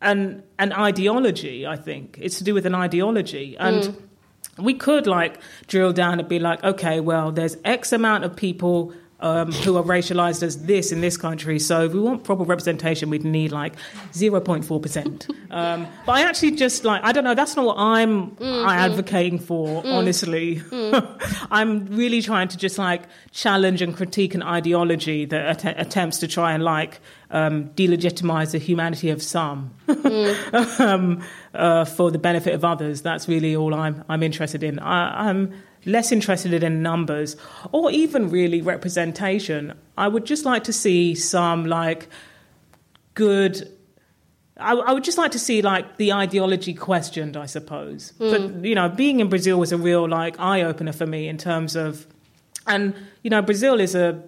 an 0.00 0.42
an 0.58 0.72
ideology. 0.72 1.66
I 1.66 1.76
think 1.76 2.18
it's 2.20 2.38
to 2.38 2.44
do 2.44 2.54
with 2.54 2.66
an 2.66 2.74
ideology, 2.74 3.56
and 3.58 3.96
we 4.62 4.74
could 4.74 5.06
like 5.06 5.40
drill 5.66 5.92
down 5.92 6.20
and 6.20 6.28
be 6.28 6.38
like, 6.38 6.62
okay, 6.64 7.00
well, 7.00 7.32
there's 7.32 7.56
X 7.64 7.92
amount 7.92 8.24
of 8.24 8.36
people. 8.36 8.92
Um, 9.22 9.52
who 9.52 9.76
are 9.76 9.82
racialized 9.82 10.42
as 10.42 10.64
this 10.64 10.92
in 10.92 11.02
this 11.02 11.18
country. 11.18 11.58
So 11.58 11.84
if 11.84 11.92
we 11.92 12.00
want 12.00 12.24
proper 12.24 12.42
representation, 12.42 13.10
we'd 13.10 13.22
need 13.22 13.52
like 13.52 13.74
0.4%. 14.12 15.30
Um, 15.50 15.86
but 16.06 16.12
I 16.12 16.22
actually 16.22 16.52
just 16.52 16.84
like, 16.84 17.02
I 17.04 17.12
don't 17.12 17.24
know, 17.24 17.34
that's 17.34 17.54
not 17.54 17.66
what 17.66 17.76
I'm 17.76 18.34
I 18.40 18.76
advocating 18.76 19.38
for, 19.38 19.82
honestly. 19.86 20.62
I'm 21.50 21.84
really 21.86 22.22
trying 22.22 22.48
to 22.48 22.56
just 22.56 22.78
like 22.78 23.02
challenge 23.30 23.82
and 23.82 23.94
critique 23.94 24.34
an 24.34 24.42
ideology 24.42 25.26
that 25.26 25.64
att- 25.66 25.78
attempts 25.78 26.18
to 26.20 26.28
try 26.28 26.52
and 26.52 26.64
like 26.64 27.00
um, 27.30 27.70
delegitimize 27.70 28.52
the 28.52 28.58
humanity 28.58 29.10
of 29.10 29.22
some 29.22 29.74
um, 30.78 31.22
uh, 31.54 31.84
for 31.84 32.10
the 32.10 32.18
benefit 32.18 32.54
of 32.54 32.64
others. 32.64 33.02
That's 33.02 33.28
really 33.28 33.54
all 33.54 33.74
I'm 33.74 34.04
I'm 34.08 34.22
interested 34.22 34.62
in. 34.62 34.78
I, 34.78 35.28
I'm 35.28 35.52
less 35.84 36.12
interested 36.12 36.62
in 36.62 36.82
numbers 36.82 37.36
or 37.72 37.90
even 37.90 38.30
really 38.30 38.60
representation. 38.60 39.74
I 39.96 40.08
would 40.08 40.24
just 40.24 40.44
like 40.44 40.64
to 40.64 40.72
see 40.72 41.14
some 41.14 41.66
like 41.66 42.08
good. 43.14 43.70
I, 44.56 44.74
I 44.74 44.92
would 44.92 45.04
just 45.04 45.18
like 45.18 45.30
to 45.32 45.38
see 45.38 45.62
like 45.62 45.96
the 45.96 46.12
ideology 46.12 46.74
questioned, 46.74 47.36
I 47.36 47.46
suppose. 47.46 48.12
But 48.18 48.64
you 48.64 48.74
know, 48.74 48.88
being 48.88 49.20
in 49.20 49.28
Brazil 49.28 49.58
was 49.58 49.72
a 49.72 49.78
real 49.78 50.08
like 50.08 50.38
eye 50.38 50.62
opener 50.62 50.92
for 50.92 51.06
me 51.06 51.28
in 51.28 51.38
terms 51.38 51.76
of, 51.76 52.06
and 52.66 52.94
you 53.22 53.30
know, 53.30 53.42
Brazil 53.42 53.80
is 53.80 53.94
a 53.94 54.22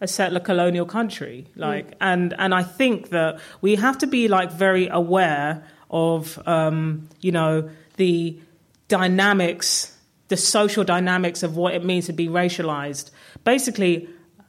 a 0.00 0.06
settler 0.06 0.40
colonial 0.40 0.86
country 0.86 1.44
like 1.56 1.94
and 2.00 2.32
and 2.38 2.54
i 2.54 2.62
think 2.62 3.08
that 3.10 3.40
we 3.60 3.74
have 3.74 3.98
to 3.98 4.06
be 4.06 4.28
like 4.28 4.52
very 4.52 4.86
aware 4.88 5.64
of 5.90 6.40
um 6.46 7.08
you 7.20 7.32
know 7.32 7.68
the 7.96 8.38
dynamics 8.86 9.97
the 10.28 10.36
social 10.36 10.84
dynamics 10.84 11.42
of 11.42 11.56
what 11.56 11.74
it 11.74 11.84
means 11.84 12.06
to 12.06 12.12
be 12.12 12.28
racialized 12.28 13.10
basically 13.44 14.08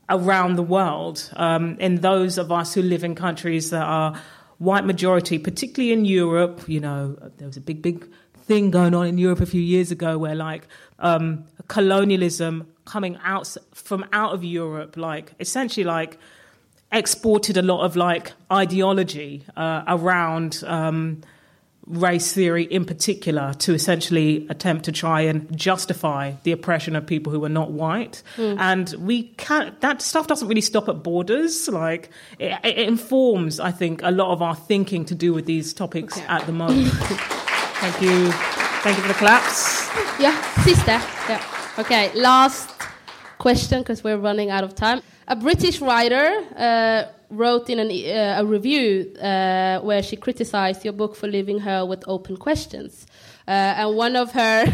around 0.10 0.56
the 0.56 0.64
world 0.64 1.30
um 1.36 1.78
in 1.80 2.02
those 2.02 2.38
of 2.38 2.52
us 2.52 2.74
who 2.74 2.82
live 2.82 3.04
in 3.04 3.16
countries 3.16 3.70
that 3.70 3.84
are 3.84 4.20
white 4.58 4.86
majority 4.86 5.40
particularly 5.40 5.94
in 5.94 6.06
europe. 6.06 6.68
You 6.68 6.80
know 6.80 7.18
there 7.38 7.48
was 7.48 7.58
a 7.58 7.62
big 7.62 7.82
big 7.82 8.08
thing 8.44 8.72
going 8.72 8.96
on 8.96 9.06
in 9.08 9.18
europe 9.18 9.42
a 9.42 9.46
few 9.46 9.62
years 9.62 9.92
ago 9.92 10.18
where 10.18 10.36
like 10.36 10.68
um 11.00 11.46
colonialism 11.68 12.68
coming 12.90 13.18
out 13.24 13.56
from 13.74 14.06
out 14.12 14.34
of 14.34 14.44
Europe, 14.44 14.98
like 14.98 15.34
essentially 15.40 15.84
like 15.84 16.18
exported 16.92 17.56
a 17.56 17.62
lot 17.62 17.86
of 17.86 17.96
like 17.96 18.34
ideology 18.52 19.46
uh, 19.56 19.84
around 19.88 20.64
um, 20.66 21.22
race 21.90 22.32
theory 22.34 22.64
in 22.64 22.86
particular 22.86 23.54
to 23.56 23.74
essentially 23.74 24.46
attempt 24.50 24.86
to 24.86 24.92
try 24.92 25.22
and 25.22 25.56
justify 25.58 26.34
the 26.44 26.52
oppression 26.52 26.96
of 26.96 27.06
people 27.06 27.34
who 27.34 27.44
are 27.44 27.50
not 27.50 27.72
white. 27.72 28.22
And 28.38 28.94
we 29.00 29.24
can't, 29.38 29.80
that 29.82 30.02
stuff 30.02 30.28
doesn't 30.28 30.48
really 30.48 30.62
stop 30.62 30.88
at 30.88 31.02
borders. 31.04 31.68
Like 31.68 32.10
it, 32.38 32.58
it 32.64 32.78
informs, 32.78 33.60
I 33.60 33.72
think, 33.72 34.02
a 34.04 34.12
lot 34.12 34.32
of 34.32 34.42
our 34.42 34.56
thinking 34.56 35.04
to 35.06 35.16
do 35.16 35.34
with 35.34 35.46
these 35.46 35.74
topics 35.74 36.18
Okay. 36.18 36.26
at 36.28 36.46
the 36.46 36.52
moment. 36.54 36.94
Thank 36.94 38.02
you. 38.02 38.32
Thank 38.82 38.98
you 38.98 39.02
for 39.04 39.08
the 39.10 39.14
claps. 39.16 39.90
Yeah, 40.20 40.40
sister. 40.64 41.00
Yeah. 41.28 41.44
Okay, 41.80 42.12
last 42.14 42.70
question 43.40 43.82
because 43.82 44.04
we're 44.04 44.18
running 44.18 44.50
out 44.52 44.64
of 44.64 44.76
time. 44.76 45.02
A 45.28 45.36
British 45.36 45.80
writer 45.82 46.46
uh, 46.56 47.06
wrote 47.30 47.70
in 47.70 47.80
an, 47.80 47.90
uh, 47.90 48.42
a 48.42 48.46
review 48.46 49.14
uh, 49.22 49.80
where 49.80 50.02
she 50.02 50.16
criticized 50.16 50.84
your 50.84 50.94
book 50.94 51.16
for 51.16 51.28
leaving 51.28 51.60
her 51.60 51.86
with 51.86 52.04
open 52.08 52.38
questions, 52.38 53.06
uh, 53.48 53.52
and 53.52 53.96
one 53.96 54.16
of 54.16 54.32
her 54.32 54.66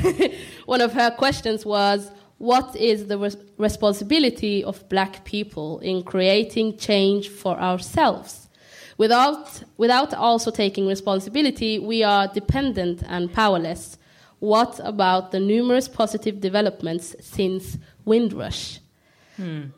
one 0.65 0.81
of 0.81 0.93
her 0.93 1.11
questions 1.11 1.65
was. 1.65 2.11
What 2.37 2.75
is 2.75 3.07
the 3.07 3.17
res- 3.17 3.37
responsibility 3.57 4.61
of 4.61 4.89
black 4.89 5.23
people 5.23 5.79
in 5.79 6.03
creating 6.03 6.77
change 6.77 7.29
for 7.29 7.57
ourselves? 7.57 8.49
Without, 8.97 9.63
without 9.77 10.13
also 10.13 10.51
taking 10.51 10.85
responsibility, 10.85 11.79
we 11.79 12.03
are 12.03 12.27
dependent 12.27 13.03
and 13.07 13.31
powerless. 13.31 13.97
What 14.39 14.79
about 14.83 15.31
the 15.31 15.39
numerous 15.39 15.87
positive 15.87 16.39
developments 16.39 17.15
since 17.21 17.77
Windrush? 18.05 18.79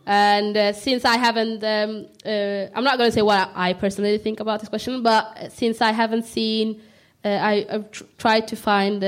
And 0.06 0.56
uh, 0.58 0.74
since 0.74 1.06
I 1.06 1.18
haven't, 1.18 1.64
um, 1.64 2.08
uh, 2.26 2.68
I'm 2.76 2.84
not 2.84 2.98
going 2.98 3.10
to 3.10 3.12
say 3.12 3.22
what 3.22 3.52
I 3.56 3.74
personally 3.74 4.18
think 4.18 4.40
about 4.40 4.60
this 4.60 4.70
question, 4.70 5.04
but 5.04 5.52
since 5.52 5.82
I 5.82 5.92
haven't 5.92 6.26
seen, 6.26 6.82
uh, 7.26 7.30
I, 7.30 7.66
I've 7.70 7.92
tr- 7.92 8.04
tried 8.18 8.48
to 8.50 8.56
find 8.56 9.04
uh, 9.04 9.08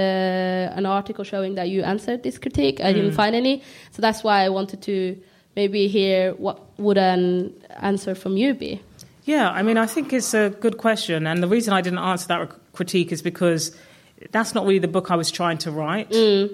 an 0.76 0.86
article 0.86 1.24
showing 1.24 1.56
that 1.56 1.70
you 1.70 1.84
answered 1.84 2.24
this 2.24 2.38
critique. 2.38 2.80
I 2.82 2.94
didn't 2.94 3.14
find 3.14 3.36
any, 3.36 3.64
so 3.92 4.02
that's 4.02 4.24
why 4.24 4.44
I 4.44 4.50
wanted 4.50 4.82
to 4.84 5.18
maybe 5.56 5.88
hear 5.88 6.34
what 6.34 6.60
would 6.80 6.98
an 6.98 7.54
answer 7.82 8.16
from 8.16 8.38
you 8.38 8.54
be. 8.54 8.82
Yeah, 9.26 9.52
I 9.52 9.62
mean, 9.62 9.78
I 9.78 9.86
think 9.86 10.12
it's 10.12 10.34
a 10.34 10.50
good 10.50 10.78
question. 10.78 11.28
And 11.28 11.44
the 11.44 11.48
reason 11.48 11.74
I 11.74 11.82
didn't 11.82 12.00
answer 12.00 12.28
that 12.30 12.52
critique 12.74 13.12
is 13.12 13.22
because 13.22 13.76
that's 14.32 14.54
not 14.54 14.66
really 14.66 14.80
the 14.80 14.88
book 14.88 15.12
I 15.12 15.16
was 15.16 15.32
trying 15.32 15.58
to 15.60 15.72
write. 15.72 16.14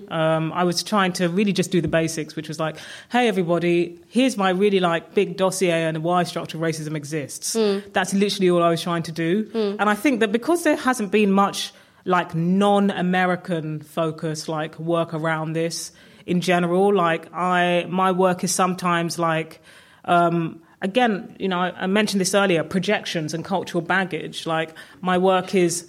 Um, 0.09 0.53
I 0.53 0.63
was 0.63 0.83
trying 0.83 1.13
to 1.13 1.29
really 1.29 1.53
just 1.53 1.71
do 1.71 1.81
the 1.81 1.87
basics, 1.87 2.35
which 2.35 2.47
was 2.47 2.59
like, 2.59 2.77
hey, 3.11 3.27
everybody, 3.27 3.99
here's 4.07 4.37
my 4.37 4.49
really 4.51 4.79
like 4.79 5.13
big 5.13 5.35
dossier 5.37 5.85
on 5.87 6.03
why 6.03 6.23
structural 6.23 6.63
racism 6.63 6.95
exists. 6.95 7.53
That's 7.93 8.13
literally 8.13 8.49
all 8.49 8.61
I 8.61 8.69
was 8.69 8.81
trying 8.81 9.03
to 9.03 9.11
do. 9.11 9.49
And 9.79 9.89
I 9.89 9.95
think 9.95 10.19
that 10.19 10.31
because 10.31 10.63
there 10.63 10.75
hasn't 10.75 11.11
been 11.11 11.31
much 11.31 11.73
like 12.05 12.35
non-American 12.35 13.81
focus, 13.81 14.47
like 14.47 14.77
work 14.77 15.13
around 15.13 15.53
this 15.53 15.91
in 16.27 16.41
general, 16.41 16.93
like 16.93 17.33
I, 17.33 17.87
my 17.89 18.11
work 18.11 18.43
is 18.43 18.53
sometimes 18.53 19.17
like, 19.17 19.61
um, 20.05 20.61
again, 20.81 21.35
you 21.39 21.47
know, 21.47 21.59
I, 21.59 21.71
I 21.71 21.87
mentioned 21.87 22.21
this 22.21 22.35
earlier, 22.35 22.63
projections 22.63 23.33
and 23.33 23.43
cultural 23.43 23.81
baggage. 23.81 24.45
Like 24.45 24.75
my 25.01 25.17
work 25.17 25.55
is 25.55 25.87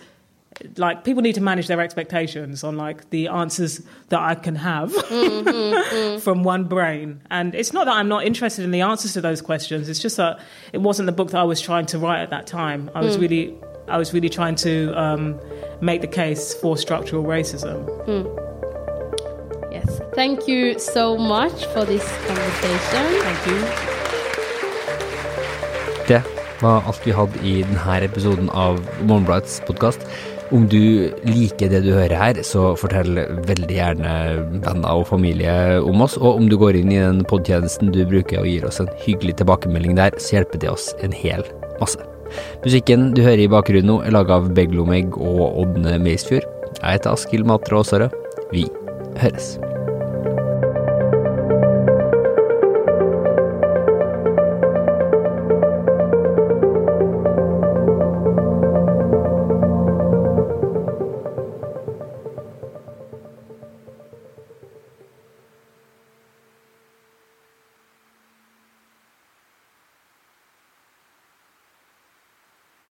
like 0.77 1.05
people 1.05 1.23
need 1.23 1.35
to 1.35 1.41
manage 1.41 1.67
their 1.67 1.81
expectations 1.81 2.65
on 2.65 2.77
like 2.77 3.11
the 3.11 3.29
answers 3.29 3.81
that 4.09 4.21
I 4.21 4.35
can 4.35 4.57
have 4.57 4.91
mm-hmm, 4.93 5.49
mm. 5.49 6.21
from 6.21 6.43
one 6.45 6.65
brain. 6.65 7.21
And 7.31 7.55
it's 7.55 7.73
not 7.73 7.85
that 7.87 7.95
I'm 7.95 8.09
not 8.09 8.25
interested 8.25 8.65
in 8.65 8.71
the 8.71 8.81
answers 8.81 9.13
to 9.15 9.21
those 9.21 9.43
questions. 9.43 9.89
It's 9.89 10.01
just 10.01 10.17
that 10.17 10.41
it 10.73 10.79
wasn't 10.79 11.07
the 11.07 11.13
book 11.13 11.31
that 11.31 11.39
I 11.39 11.45
was 11.45 11.61
trying 11.61 11.87
to 11.87 11.99
write 11.99 12.23
at 12.23 12.31
that 12.31 12.47
time. 12.47 12.91
I 12.95 13.03
was 13.03 13.17
mm. 13.17 13.21
really, 13.21 13.55
I 13.89 13.99
was 13.99 14.13
really 14.15 14.29
trying 14.29 14.57
to 14.57 14.93
um, 15.01 15.39
make 15.81 16.01
the 16.01 16.07
case 16.07 16.55
for 16.55 16.77
structural 16.77 17.25
racism. 17.25 17.87
Mm. 18.07 18.25
Yes. 19.71 20.01
Thank 20.15 20.49
you 20.49 20.79
so 20.79 21.19
much 21.19 21.67
for 21.67 21.85
this 21.85 22.05
conversation. 22.27 23.05
Thank 23.23 23.47
you. 23.47 23.97
Det 26.09 26.23
var 26.63 26.83
alt 26.87 27.07
vi 27.07 27.11
hadde 27.11 27.39
i 27.43 27.63
denne 27.63 28.05
episoden 28.05 28.51
av 28.51 28.79
Morgenbladets 29.03 29.63
podkast. 29.67 30.07
Om 30.55 30.69
du 30.71 31.11
liker 31.27 31.73
det 31.73 31.81
du 31.83 31.91
hører 31.91 32.15
her, 32.15 32.39
så 32.47 32.69
fortell 32.79 33.19
veldig 33.49 33.79
gjerne 33.79 34.13
venner 34.63 35.01
og 35.01 35.09
familie 35.09 35.81
om 35.83 36.05
oss. 36.07 36.15
Og 36.21 36.39
om 36.39 36.51
du 36.51 36.55
går 36.61 36.79
inn 36.79 36.93
i 36.95 37.01
den 37.03 37.25
podtjenesten 37.27 37.91
du 37.95 38.05
bruker 38.07 38.45
og 38.45 38.51
gir 38.51 38.67
oss 38.69 38.79
en 38.83 38.91
hyggelig 39.03 39.41
tilbakemelding 39.41 39.99
der, 39.99 40.15
så 40.23 40.39
hjelper 40.39 40.63
det 40.63 40.71
oss 40.71 40.93
en 41.03 41.15
hel 41.17 41.43
masse. 41.83 41.99
Musikken 42.63 43.11
du 43.17 43.25
hører 43.27 43.47
i 43.47 43.51
bakgrunnen 43.51 43.91
nå, 43.91 44.01
er 44.07 44.15
laga 44.15 44.39
av 44.39 44.53
Beglomeg 44.55 45.19
og 45.19 45.63
Ådne 45.65 45.99
Meisfjord. 46.03 46.47
Jeg 46.79 47.01
heter 47.01 47.15
Askild 47.17 47.49
Matre 47.49 47.83
Aasarød. 47.83 48.21
Vi 48.55 48.69
høres. 49.19 49.57